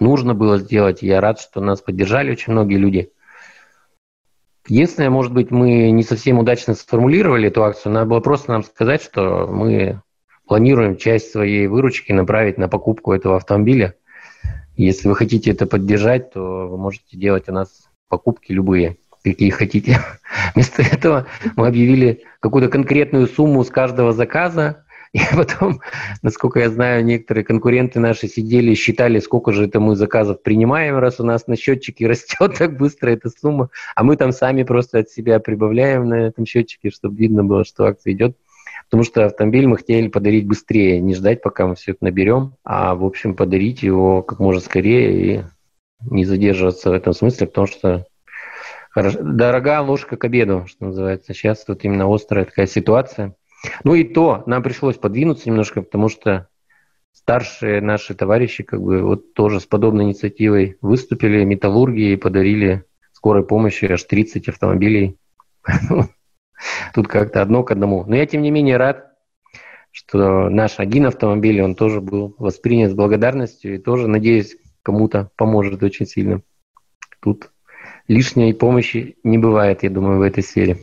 нужно 0.00 0.34
было 0.34 0.58
сделать. 0.58 1.02
Я 1.02 1.20
рад, 1.20 1.40
что 1.40 1.60
нас 1.60 1.80
поддержали 1.82 2.32
очень 2.32 2.52
многие 2.52 2.76
люди. 2.76 3.12
Единственное, 4.68 5.08
может 5.08 5.32
быть, 5.32 5.50
мы 5.50 5.90
не 5.90 6.02
совсем 6.02 6.38
удачно 6.38 6.74
сформулировали 6.74 7.48
эту 7.48 7.64
акцию. 7.64 7.92
Надо 7.92 8.06
было 8.06 8.20
просто 8.20 8.52
нам 8.52 8.62
сказать, 8.62 9.02
что 9.02 9.46
мы 9.46 10.02
планируем 10.46 10.96
часть 10.96 11.32
своей 11.32 11.66
выручки 11.66 12.12
направить 12.12 12.58
на 12.58 12.68
покупку 12.68 13.12
этого 13.12 13.36
автомобиля. 13.36 13.94
Если 14.76 15.08
вы 15.08 15.16
хотите 15.16 15.50
это 15.52 15.66
поддержать, 15.66 16.32
то 16.32 16.68
вы 16.68 16.76
можете 16.76 17.16
делать 17.16 17.48
у 17.48 17.52
нас 17.52 17.88
покупки 18.08 18.52
любые, 18.52 18.98
какие 19.24 19.50
хотите. 19.50 20.00
Вместо 20.54 20.82
этого 20.82 21.26
мы 21.56 21.66
объявили 21.66 22.24
какую-то 22.40 22.70
конкретную 22.70 23.26
сумму 23.26 23.64
с 23.64 23.70
каждого 23.70 24.12
заказа, 24.12 24.84
и 25.12 25.20
потом, 25.36 25.80
насколько 26.22 26.60
я 26.60 26.70
знаю, 26.70 27.04
некоторые 27.04 27.44
конкуренты 27.44 28.00
наши 28.00 28.28
сидели 28.28 28.72
и 28.72 28.74
считали, 28.74 29.20
сколько 29.20 29.52
же 29.52 29.66
это 29.66 29.80
мы 29.80 29.96
заказов 29.96 30.42
принимаем, 30.42 30.98
раз 30.98 31.20
у 31.20 31.24
нас 31.24 31.46
на 31.46 31.56
счетчике 31.56 32.06
растет 32.08 32.56
так 32.58 32.76
быстро 32.76 33.10
эта 33.10 33.30
сумма, 33.30 33.70
а 33.94 34.04
мы 34.04 34.16
там 34.16 34.32
сами 34.32 34.62
просто 34.62 34.98
от 34.98 35.10
себя 35.10 35.40
прибавляем 35.40 36.08
на 36.08 36.26
этом 36.26 36.46
счетчике, 36.46 36.90
чтобы 36.90 37.16
видно 37.16 37.44
было, 37.44 37.64
что 37.64 37.86
акция 37.86 38.12
идет. 38.12 38.36
Потому 38.84 39.02
что 39.02 39.26
автомобиль 39.26 39.66
мы 39.66 39.76
хотели 39.76 40.08
подарить 40.08 40.46
быстрее, 40.46 41.00
не 41.00 41.14
ждать, 41.14 41.42
пока 41.42 41.66
мы 41.66 41.74
все 41.74 41.92
это 41.92 42.04
наберем, 42.04 42.54
а, 42.64 42.94
в 42.94 43.04
общем, 43.04 43.34
подарить 43.34 43.82
его 43.82 44.22
как 44.22 44.38
можно 44.38 44.60
скорее 44.60 45.36
и 45.36 45.44
не 46.00 46.24
задерживаться 46.24 46.90
в 46.90 46.92
этом 46.92 47.12
смысле, 47.12 47.48
потому 47.48 47.66
что 47.66 48.06
хорошо, 48.90 49.18
дорога 49.20 49.82
ложка 49.82 50.16
к 50.16 50.24
обеду, 50.24 50.64
что 50.66 50.86
называется. 50.86 51.34
Сейчас 51.34 51.64
тут 51.64 51.84
именно 51.84 52.12
острая 52.12 52.44
такая 52.44 52.66
ситуация. 52.66 53.34
Ну 53.84 53.94
и 53.94 54.04
то, 54.04 54.42
нам 54.46 54.62
пришлось 54.62 54.96
подвинуться 54.96 55.48
немножко, 55.48 55.82
потому 55.82 56.08
что 56.08 56.48
старшие 57.12 57.80
наши 57.80 58.14
товарищи 58.14 58.62
как 58.62 58.80
бы 58.80 59.02
вот 59.02 59.34
тоже 59.34 59.60
с 59.60 59.66
подобной 59.66 60.04
инициативой 60.04 60.78
выступили, 60.80 61.44
металлурги 61.44 62.12
и 62.12 62.16
подарили 62.16 62.84
скорой 63.12 63.44
помощи 63.44 63.84
аж 63.86 64.02
30 64.04 64.48
автомобилей. 64.48 65.18
Тут 66.94 67.08
как-то 67.08 67.42
одно 67.42 67.64
к 67.64 67.70
одному. 67.70 68.04
Но 68.06 68.16
я, 68.16 68.26
тем 68.26 68.42
не 68.42 68.50
менее, 68.50 68.76
рад, 68.76 69.12
что 69.90 70.48
наш 70.48 70.78
один 70.78 71.06
автомобиль, 71.06 71.60
он 71.60 71.74
тоже 71.74 72.00
был 72.00 72.34
воспринят 72.38 72.92
с 72.92 72.94
благодарностью 72.94 73.74
и 73.74 73.78
тоже, 73.78 74.06
надеюсь, 74.06 74.56
кому-то 74.82 75.30
поможет 75.36 75.82
очень 75.82 76.06
сильно. 76.06 76.42
Тут 77.20 77.50
лишней 78.06 78.54
помощи 78.54 79.16
не 79.24 79.38
бывает, 79.38 79.82
я 79.82 79.90
думаю, 79.90 80.18
в 80.18 80.22
этой 80.22 80.42
сфере. 80.42 80.78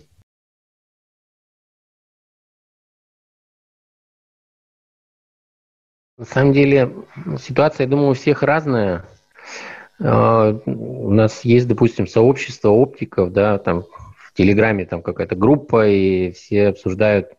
На 6.18 6.26
самом 6.26 6.54
деле 6.54 6.92
ситуация, 7.40 7.86
я 7.86 7.90
думаю, 7.90 8.12
у 8.12 8.14
всех 8.14 8.44
разная. 8.44 9.06
А, 10.00 10.52
у 10.66 11.10
нас 11.12 11.44
есть, 11.44 11.68
допустим, 11.68 12.08
сообщество 12.08 12.70
оптиков, 12.70 13.32
да, 13.34 13.58
там 13.58 13.86
Телеграме 14.36 14.86
там 14.86 15.02
какая-то 15.02 15.36
группа, 15.36 15.88
и 15.88 16.32
все 16.32 16.68
обсуждают. 16.68 17.30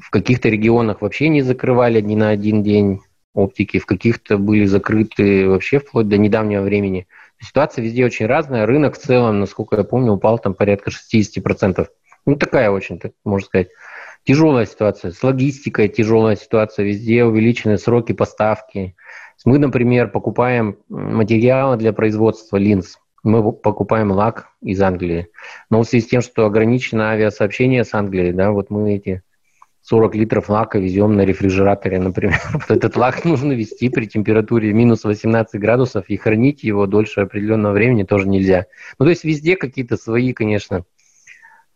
В 0.00 0.08
каких-то 0.10 0.48
регионах 0.48 1.02
вообще 1.02 1.28
не 1.28 1.42
закрывали 1.42 2.00
ни 2.00 2.14
на 2.14 2.30
один 2.30 2.62
день 2.62 3.00
оптики, 3.34 3.78
в 3.78 3.86
каких-то 3.86 4.38
были 4.38 4.64
закрыты 4.64 5.48
вообще 5.48 5.80
вплоть 5.80 6.08
до 6.08 6.16
недавнего 6.16 6.62
времени. 6.62 7.08
Ситуация 7.40 7.82
везде 7.82 8.04
очень 8.04 8.26
разная. 8.26 8.66
Рынок 8.66 8.94
в 8.94 8.98
целом, 8.98 9.40
насколько 9.40 9.76
я 9.76 9.84
помню, 9.84 10.12
упал 10.12 10.38
там 10.38 10.54
порядка 10.54 10.90
60%. 10.90 11.88
Ну, 12.24 12.36
такая 12.36 12.70
очень, 12.70 13.00
так 13.00 13.12
можно 13.24 13.46
сказать, 13.46 13.68
тяжелая 14.24 14.66
ситуация. 14.66 15.12
С 15.12 15.22
логистикой 15.22 15.88
тяжелая 15.88 16.36
ситуация. 16.36 16.84
Везде 16.84 17.24
увеличены 17.24 17.78
сроки 17.78 18.12
поставки. 18.12 18.96
Мы, 19.44 19.58
например, 19.58 20.08
покупаем 20.08 20.78
материалы 20.88 21.76
для 21.76 21.92
производства 21.92 22.56
линз 22.56 22.98
мы 23.22 23.52
покупаем 23.52 24.10
лак 24.10 24.48
из 24.62 24.80
Англии. 24.80 25.28
Но 25.70 25.82
в 25.82 25.86
связи 25.86 26.04
с 26.04 26.08
тем, 26.08 26.22
что 26.22 26.44
ограничено 26.44 27.10
авиасообщение 27.10 27.84
с 27.84 27.94
Англией, 27.94 28.32
да, 28.32 28.50
вот 28.50 28.70
мы 28.70 28.94
эти 28.94 29.22
40 29.82 30.14
литров 30.14 30.48
лака 30.48 30.78
везем 30.78 31.14
на 31.14 31.22
рефрижераторе, 31.24 32.00
например. 32.00 32.40
Этот 32.68 32.96
лак 32.96 33.24
нужно 33.24 33.52
вести 33.52 33.88
при 33.88 34.06
температуре 34.06 34.72
минус 34.72 35.04
18 35.04 35.60
градусов 35.60 36.08
и 36.08 36.16
хранить 36.16 36.62
его 36.62 36.86
дольше 36.86 37.20
определенного 37.20 37.72
времени 37.72 38.04
тоже 38.04 38.28
нельзя. 38.28 38.66
Ну, 38.98 39.06
то 39.06 39.10
есть 39.10 39.24
везде 39.24 39.56
какие-то 39.56 39.96
свои, 39.96 40.32
конечно, 40.32 40.84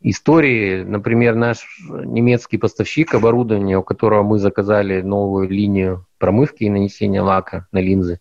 истории. 0.01 0.83
Например, 0.83 1.35
наш 1.35 1.67
немецкий 1.89 2.59
поставщик 2.59 3.15
оборудования, 3.15 3.79
у 3.79 3.83
которого 3.83 4.23
мы 4.23 4.39
заказали 4.39 5.03
новую 5.03 5.49
линию 5.49 6.07
промывки 6.19 6.65
и 6.65 6.71
нанесения 6.71 7.23
лака 7.23 7.67
на 7.73 7.79
линзы, 7.79 8.21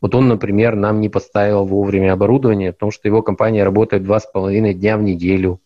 вот 0.00 0.14
он, 0.14 0.28
например, 0.28 0.76
нам 0.76 1.00
не 1.00 1.08
поставил 1.08 1.64
вовремя 1.64 2.12
оборудование, 2.12 2.72
потому 2.72 2.92
что 2.92 3.08
его 3.08 3.22
компания 3.22 3.64
работает 3.64 4.04
два 4.04 4.20
с 4.20 4.26
половиной 4.26 4.74
дня 4.74 4.96
в 4.96 5.02
неделю. 5.02 5.60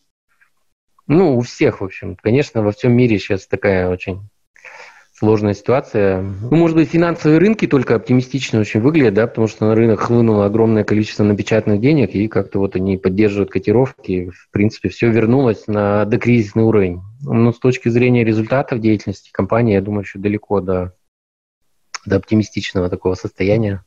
Ну, 1.07 1.37
у 1.37 1.41
всех, 1.43 1.81
в 1.81 1.85
общем. 1.85 2.17
Конечно, 2.17 2.63
во 2.63 2.73
всем 2.73 2.93
мире 2.93 3.19
сейчас 3.19 3.47
такая 3.47 3.91
очень 3.91 4.23
сложная 5.23 5.55
ситуация. 5.55 6.21
Ну, 6.21 6.57
может 6.57 6.77
быть, 6.77 6.91
финансовые 6.91 7.39
рынки 7.39 7.69
только 7.69 7.95
оптимистично 7.95 8.59
очень 8.59 8.81
выглядят, 8.81 9.15
да, 9.15 9.29
потому 9.29 9.47
что 9.47 9.67
на 9.67 9.77
рынок 9.77 10.01
хлынуло 10.01 10.47
огромное 10.47 10.83
количество 10.83 11.23
напечатанных 11.23 11.81
денег, 11.81 12.13
и 12.17 12.27
как-то 12.27 12.59
вот 12.59 12.75
они 12.75 12.99
поддерживают 12.99 13.49
котировки. 13.49 14.31
В 14.31 14.51
принципе, 14.51 14.89
все 14.89 15.09
вернулось 15.11 15.69
на 15.69 16.07
докризисный 16.07 16.65
уровень. 16.65 17.03
Но 17.21 17.53
с 17.53 17.61
точки 17.61 17.89
зрения 17.89 18.25
результатов 18.25 18.81
деятельности 18.81 19.31
компании, 19.31 19.75
я 19.75 19.81
думаю, 19.81 20.03
еще 20.03 20.19
далеко 20.19 20.61
до, 20.61 20.93
до 22.05 22.17
оптимистичного 22.17 22.89
такого 22.89 23.15
состояния. 23.15 23.85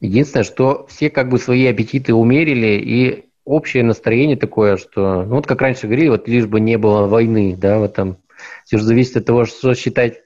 Единственное, 0.00 0.42
что 0.42 0.88
все 0.88 1.10
как 1.10 1.28
бы 1.28 1.38
свои 1.38 1.64
аппетиты 1.66 2.12
умерили, 2.12 2.82
и 2.84 3.26
общее 3.44 3.84
настроение 3.84 4.36
такое, 4.36 4.78
что, 4.78 5.22
ну 5.22 5.36
вот 5.36 5.46
как 5.46 5.62
раньше 5.62 5.86
говорили, 5.86 6.08
вот 6.08 6.26
лишь 6.26 6.46
бы 6.46 6.58
не 6.58 6.76
было 6.76 7.06
войны, 7.06 7.56
да, 7.56 7.78
в 7.78 7.84
этом. 7.84 8.16
Все 8.64 8.78
же 8.78 8.84
зависит 8.84 9.16
от 9.16 9.24
того, 9.24 9.44
что 9.44 9.74
считать 9.74 10.20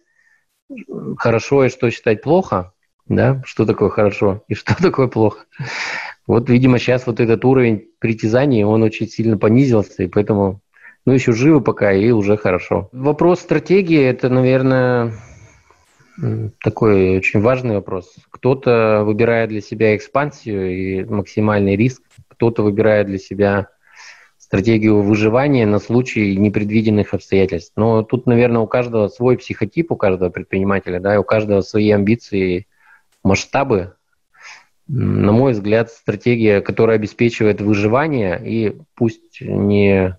хорошо 1.18 1.64
и 1.64 1.68
что 1.68 1.90
считать 1.90 2.22
плохо, 2.22 2.72
да, 3.06 3.42
что 3.44 3.66
такое 3.66 3.90
хорошо 3.90 4.42
и 4.48 4.54
что 4.54 4.74
такое 4.82 5.08
плохо. 5.08 5.46
Вот, 6.26 6.48
видимо, 6.48 6.78
сейчас 6.78 7.06
вот 7.06 7.20
этот 7.20 7.44
уровень 7.44 7.88
притязаний, 7.98 8.64
он 8.64 8.82
очень 8.82 9.08
сильно 9.08 9.36
понизился, 9.36 10.04
и 10.04 10.08
поэтому, 10.08 10.60
ну, 11.04 11.12
еще 11.12 11.32
живы 11.32 11.60
пока, 11.60 11.92
и 11.92 12.10
уже 12.10 12.36
хорошо. 12.36 12.88
Вопрос 12.92 13.40
стратегии, 13.40 14.00
это, 14.00 14.28
наверное, 14.28 15.14
такой 16.62 17.16
очень 17.16 17.40
важный 17.40 17.74
вопрос. 17.74 18.14
Кто-то 18.30 19.02
выбирает 19.04 19.50
для 19.50 19.60
себя 19.60 19.96
экспансию 19.96 20.70
и 20.70 21.04
максимальный 21.04 21.76
риск, 21.76 22.02
кто-то 22.28 22.62
выбирает 22.62 23.08
для 23.08 23.18
себя 23.18 23.68
стратегию 24.52 25.00
выживания 25.00 25.64
на 25.64 25.78
случай 25.78 26.36
непредвиденных 26.36 27.14
обстоятельств. 27.14 27.72
Но 27.76 28.02
тут, 28.02 28.26
наверное, 28.26 28.60
у 28.60 28.66
каждого 28.66 29.08
свой 29.08 29.38
психотип, 29.38 29.90
у 29.90 29.96
каждого 29.96 30.28
предпринимателя, 30.28 31.00
да, 31.00 31.14
и 31.14 31.18
у 31.18 31.24
каждого 31.24 31.62
свои 31.62 31.90
амбиции, 31.90 32.66
масштабы. 33.24 33.94
На 34.88 35.32
мой 35.32 35.52
взгляд, 35.52 35.90
стратегия, 35.90 36.60
которая 36.60 36.96
обеспечивает 36.96 37.62
выживание 37.62 38.38
и 38.44 38.78
пусть 38.94 39.40
не 39.40 40.18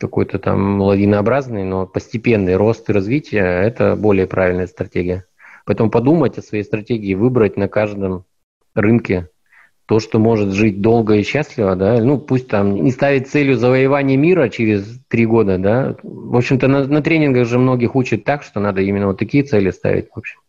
какой-то 0.00 0.38
там 0.38 0.80
лавинообразный, 0.80 1.64
но 1.64 1.86
постепенный 1.86 2.56
рост 2.56 2.88
и 2.88 2.94
развитие– 2.94 3.42
это 3.44 3.96
более 3.96 4.26
правильная 4.26 4.66
стратегия. 4.66 5.26
Поэтому 5.66 5.90
подумать 5.90 6.38
о 6.38 6.42
своей 6.42 6.64
стратегии, 6.64 7.12
выбрать 7.12 7.58
на 7.58 7.68
каждом 7.68 8.24
рынке 8.74 9.28
то, 9.86 10.00
что 10.00 10.18
может 10.18 10.52
жить 10.52 10.80
долго 10.80 11.14
и 11.14 11.22
счастливо, 11.22 11.76
да, 11.76 12.02
ну 12.02 12.18
пусть 12.18 12.48
там 12.48 12.74
не 12.74 12.90
ставить 12.90 13.28
целью 13.28 13.56
завоевания 13.56 14.16
мира 14.16 14.48
через 14.48 14.98
три 15.08 15.26
года, 15.26 15.58
да. 15.58 15.96
В 16.02 16.36
общем-то, 16.36 16.68
на, 16.68 16.86
на 16.86 17.02
тренингах 17.02 17.46
же 17.46 17.58
многих 17.58 17.94
учат 17.94 18.24
так, 18.24 18.42
что 18.42 18.60
надо 18.60 18.80
именно 18.80 19.08
вот 19.08 19.18
такие 19.18 19.44
цели 19.44 19.70
ставить, 19.70 20.08
в 20.10 20.18
общем. 20.18 20.40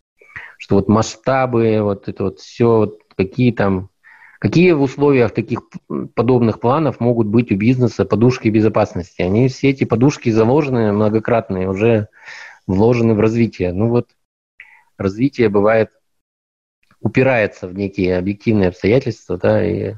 Что 0.57 0.75
вот 0.75 0.87
масштабы, 0.87 1.81
вот 1.81 2.07
это 2.07 2.23
вот 2.23 2.39
все, 2.39 2.77
вот 2.77 2.99
какие 3.17 3.51
там, 3.51 3.89
какие 4.39 4.71
в 4.71 4.81
условиях 4.81 5.33
таких 5.33 5.63
подобных 6.15 6.61
планов 6.61 7.01
могут 7.01 7.27
быть 7.27 7.51
у 7.51 7.57
бизнеса 7.57 8.05
подушки 8.05 8.47
безопасности. 8.47 9.21
Они 9.21 9.49
все 9.49 9.71
эти 9.71 9.83
подушки 9.83 10.29
заложены 10.29 10.93
многократные, 10.93 11.69
уже 11.69 12.07
вложены 12.67 13.15
в 13.15 13.19
развитие. 13.19 13.73
Ну 13.73 13.89
вот 13.89 14.07
развитие 14.97 15.49
бывает 15.49 15.89
упирается 17.01 17.67
в 17.67 17.75
некие 17.75 18.17
объективные 18.17 18.69
обстоятельства, 18.69 19.37
да, 19.37 19.65
и, 19.65 19.95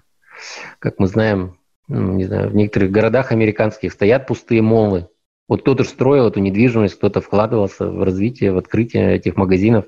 как 0.80 1.00
мы 1.00 1.08
знаем, 1.08 1.58
ну, 1.88 2.14
не 2.14 2.26
знаю, 2.26 2.50
в 2.50 2.56
некоторых 2.56 2.92
городах 2.92 3.32
американских 3.32 3.94
стоят 3.94 4.28
пустые 4.28 4.62
молы. 4.62 5.08
Вот 5.48 5.62
кто-то 5.62 5.84
строил 5.86 6.28
эту 6.28 6.42
недвижимость, 6.42 6.96
кто-то 6.96 7.22
вкладывался 7.22 7.90
в 7.90 8.04
развитие, 8.04 8.52
в 8.52 8.58
открытие 8.58 9.16
этих 9.16 9.38
магазинов, 9.38 9.86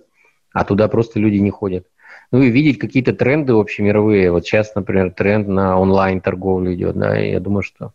а 0.54 0.63
туда 0.63 0.88
просто 0.88 1.19
люди 1.19 1.38
не 1.38 1.50
ходят. 1.50 1.86
Ну 2.32 2.41
и 2.41 2.50
видеть 2.50 2.78
какие-то 2.78 3.13
тренды 3.13 3.54
общемировые. 3.54 4.32
Вот 4.32 4.45
сейчас, 4.45 4.74
например, 4.76 5.12
тренд 5.12 5.48
на 5.48 5.80
онлайн-торговлю 5.80 6.74
идет, 6.74 6.95
да, 6.95 7.19
и 7.19 7.32
я 7.32 7.39
думаю, 7.39 7.63
что 7.63 7.93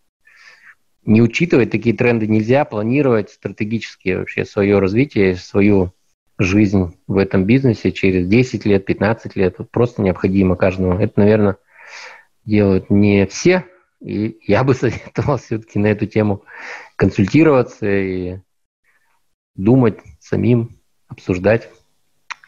не 1.07 1.22
учитывать 1.22 1.70
такие 1.70 1.94
тренды 1.96 2.27
нельзя, 2.27 2.64
планировать 2.64 3.31
стратегически 3.31 4.14
вообще 4.14 4.44
свое 4.44 4.79
развитие, 4.79 5.37
свою 5.37 5.92
жизнь 6.38 6.96
в 7.06 7.18
этом 7.18 7.44
бизнесе 7.44 7.92
через 7.92 8.26
10 8.26 8.64
лет, 8.64 8.84
15 8.84 9.36
лет. 9.36 9.56
просто 9.70 10.02
необходимо 10.02 10.56
каждому. 10.56 10.98
Это, 10.98 11.20
наверное, 11.20 11.56
делают 12.44 12.90
не 12.90 13.26
все. 13.26 13.66
И 14.00 14.38
я 14.46 14.64
бы 14.64 14.74
советовал 14.74 15.38
все-таки 15.38 15.78
на 15.78 15.86
эту 15.86 16.06
тему 16.06 16.44
консультироваться 16.96 17.86
и 17.86 18.38
думать 19.54 19.98
самим, 20.18 20.80
обсуждать 21.08 21.70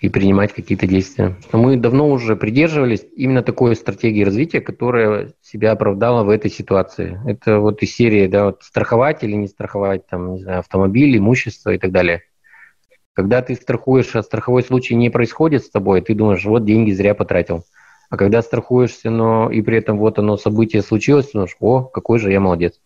и 0.01 0.09
принимать 0.09 0.53
какие-то 0.53 0.87
действия. 0.87 1.37
Но 1.53 1.59
мы 1.59 1.77
давно 1.77 2.11
уже 2.11 2.37
придерживались 2.37 3.07
именно 3.17 3.43
такой 3.43 3.75
стратегии 3.77 4.25
развития, 4.25 4.61
которая 4.61 5.33
себя 5.41 5.73
оправдала 5.73 6.25
в 6.25 6.29
этой 6.29 6.51
ситуации. 6.51 7.19
Это 7.27 7.61
вот 7.61 7.83
из 7.83 7.95
серии, 7.95 8.27
да, 8.27 8.47
вот 8.47 8.63
страховать 8.63 9.23
или 9.23 9.33
не 9.33 9.47
страховать, 9.47 10.07
там, 10.09 10.35
не 10.35 10.41
знаю, 10.41 10.59
автомобиль, 10.59 11.17
имущество 11.17 11.71
и 11.71 11.79
так 11.79 11.93
далее– 11.93 12.23
когда 13.17 13.41
ты 13.41 13.55
страхуешь, 13.55 14.15
а 14.15 14.23
страховой 14.23 14.63
случай 14.63 14.95
не 14.95 15.09
происходит 15.09 15.65
с 15.65 15.71
тобой, 15.71 16.03
ты 16.03 16.15
думаешь, 16.15 16.45
вот 16.45 16.67
деньги 16.67 16.91
зря 16.91 17.15
потратил. 17.15 17.65
А 18.11 18.19
когда 18.19 18.43
страхуешься, 18.43 19.09
но 19.09 19.51
и 19.51 19.63
при 19.63 19.79
этом 19.79 19.97
вот 19.97 20.19
оно 20.19 20.37
событие 20.37 20.83
случилось, 20.83 21.31
думаешь, 21.33 21.57
о, 21.59 21.83
какой 21.83 22.19
же 22.19 22.31
я 22.31 22.41
молодец. 22.41 22.79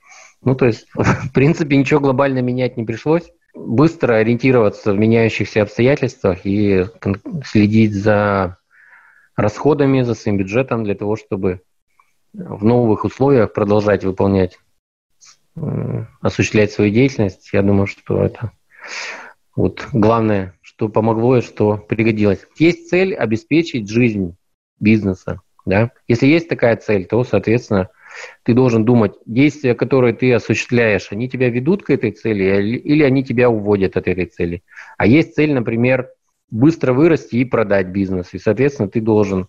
Ну, 0.42 0.54
то 0.54 0.66
есть, 0.66 0.86
в 0.94 1.32
принципе, 1.34 1.76
ничего 1.76 1.98
глобально 1.98 2.38
менять 2.42 2.76
не 2.76 2.84
пришлось. 2.84 3.28
Быстро 3.54 4.14
ориентироваться 4.14 4.92
в 4.92 4.98
меняющихся 4.98 5.62
обстоятельствах 5.62 6.46
и 6.46 6.86
следить 7.44 7.94
за 7.94 8.56
расходами, 9.34 10.02
за 10.02 10.14
своим 10.14 10.38
бюджетом 10.38 10.84
для 10.84 10.94
того, 10.94 11.16
чтобы 11.16 11.62
в 12.32 12.64
новых 12.64 13.04
условиях 13.04 13.52
продолжать 13.52 14.04
выполнять, 14.04 14.60
осуществлять 16.20 16.70
свою 16.70 16.92
деятельность. 16.92 17.50
Я 17.52 17.62
думаю, 17.62 17.88
что 17.88 18.22
это 18.22 18.52
вот 19.56 19.88
главное, 19.92 20.54
что 20.62 20.88
помогло 20.88 21.38
и 21.38 21.42
что 21.42 21.76
пригодилось. 21.76 22.46
Есть 22.58 22.88
цель 22.88 23.14
обеспечить 23.14 23.88
жизнь 23.88 24.36
бизнеса. 24.78 25.40
Да? 25.66 25.90
Если 26.08 26.26
есть 26.26 26.48
такая 26.48 26.76
цель, 26.76 27.06
то, 27.06 27.22
соответственно, 27.24 27.88
ты 28.42 28.54
должен 28.54 28.84
думать, 28.84 29.12
действия, 29.26 29.74
которые 29.74 30.14
ты 30.14 30.32
осуществляешь, 30.32 31.08
они 31.10 31.28
тебя 31.28 31.48
ведут 31.48 31.82
к 31.82 31.90
этой 31.90 32.10
цели 32.10 32.78
или 32.78 33.02
они 33.02 33.24
тебя 33.24 33.50
уводят 33.50 33.96
от 33.96 34.08
этой 34.08 34.26
цели. 34.26 34.62
А 34.96 35.06
есть 35.06 35.34
цель, 35.34 35.52
например, 35.52 36.10
быстро 36.50 36.92
вырасти 36.92 37.36
и 37.36 37.44
продать 37.44 37.88
бизнес. 37.88 38.32
И, 38.32 38.38
соответственно, 38.38 38.88
ты 38.88 39.00
должен 39.00 39.48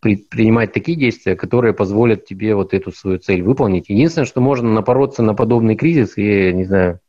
принимать 0.00 0.72
такие 0.72 0.96
действия, 0.96 1.36
которые 1.36 1.74
позволят 1.74 2.24
тебе 2.24 2.54
вот 2.54 2.72
эту 2.72 2.90
свою 2.90 3.18
цель 3.18 3.42
выполнить. 3.42 3.88
Единственное, 3.88 4.26
что 4.26 4.40
можно 4.40 4.72
напороться 4.72 5.22
на 5.22 5.34
подобный 5.34 5.76
кризис 5.76 6.16
и, 6.16 6.52
не 6.52 6.64
знаю, 6.64 7.00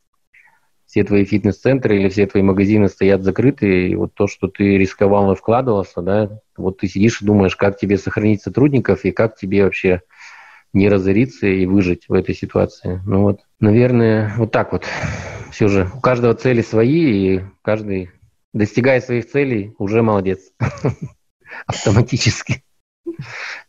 все 0.92 1.06
твои 1.06 1.24
фитнес-центры 1.24 1.98
или 1.98 2.10
все 2.10 2.28
твои 2.28 2.44
магазины 2.44 2.90
стоят 2.90 3.24
закрыты, 3.24 3.88
и 3.88 3.96
вот 3.96 4.14
то, 4.14 4.28
что 4.28 4.50
ты 4.50 4.78
рисковал 4.78 5.32
и 5.32 5.38
вкладывался, 5.38 6.02
да, 6.02 6.42
вот 6.58 6.80
ты 6.80 6.88
сидишь 6.90 7.22
и 7.22 7.26
думаешь, 7.26 7.56
как 7.56 7.78
тебе 7.78 7.98
сохранить 7.98 8.42
сотрудников 8.42 9.06
и 9.06 9.12
как 9.12 9.38
тебе 9.38 9.64
вообще 9.64 10.02
не 10.74 10.90
разориться 10.90 11.48
и 11.48 11.66
выжить 11.66 12.10
в 12.10 12.14
этой 12.14 12.36
ситуации. 12.36 13.02
Ну 13.06 13.22
вот, 13.22 13.40
наверное, 13.62 14.34
вот 14.36 14.52
так 14.52 14.74
вот. 14.74 14.86
Все 15.50 15.70
же, 15.70 15.90
у 15.96 16.02
каждого 16.02 16.34
цели 16.34 16.62
свои, 16.62 17.36
и 17.36 17.42
каждый, 17.62 18.12
достигая 18.52 19.00
своих 19.00 19.30
целей, 19.30 19.74
уже 19.78 20.02
молодец. 20.02 20.40
Автоматически, 21.68 22.66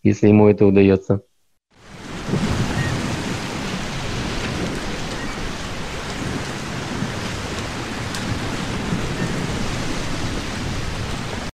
если 0.02 0.26
ему 0.26 0.48
это 0.48 0.66
удается. 0.66 1.22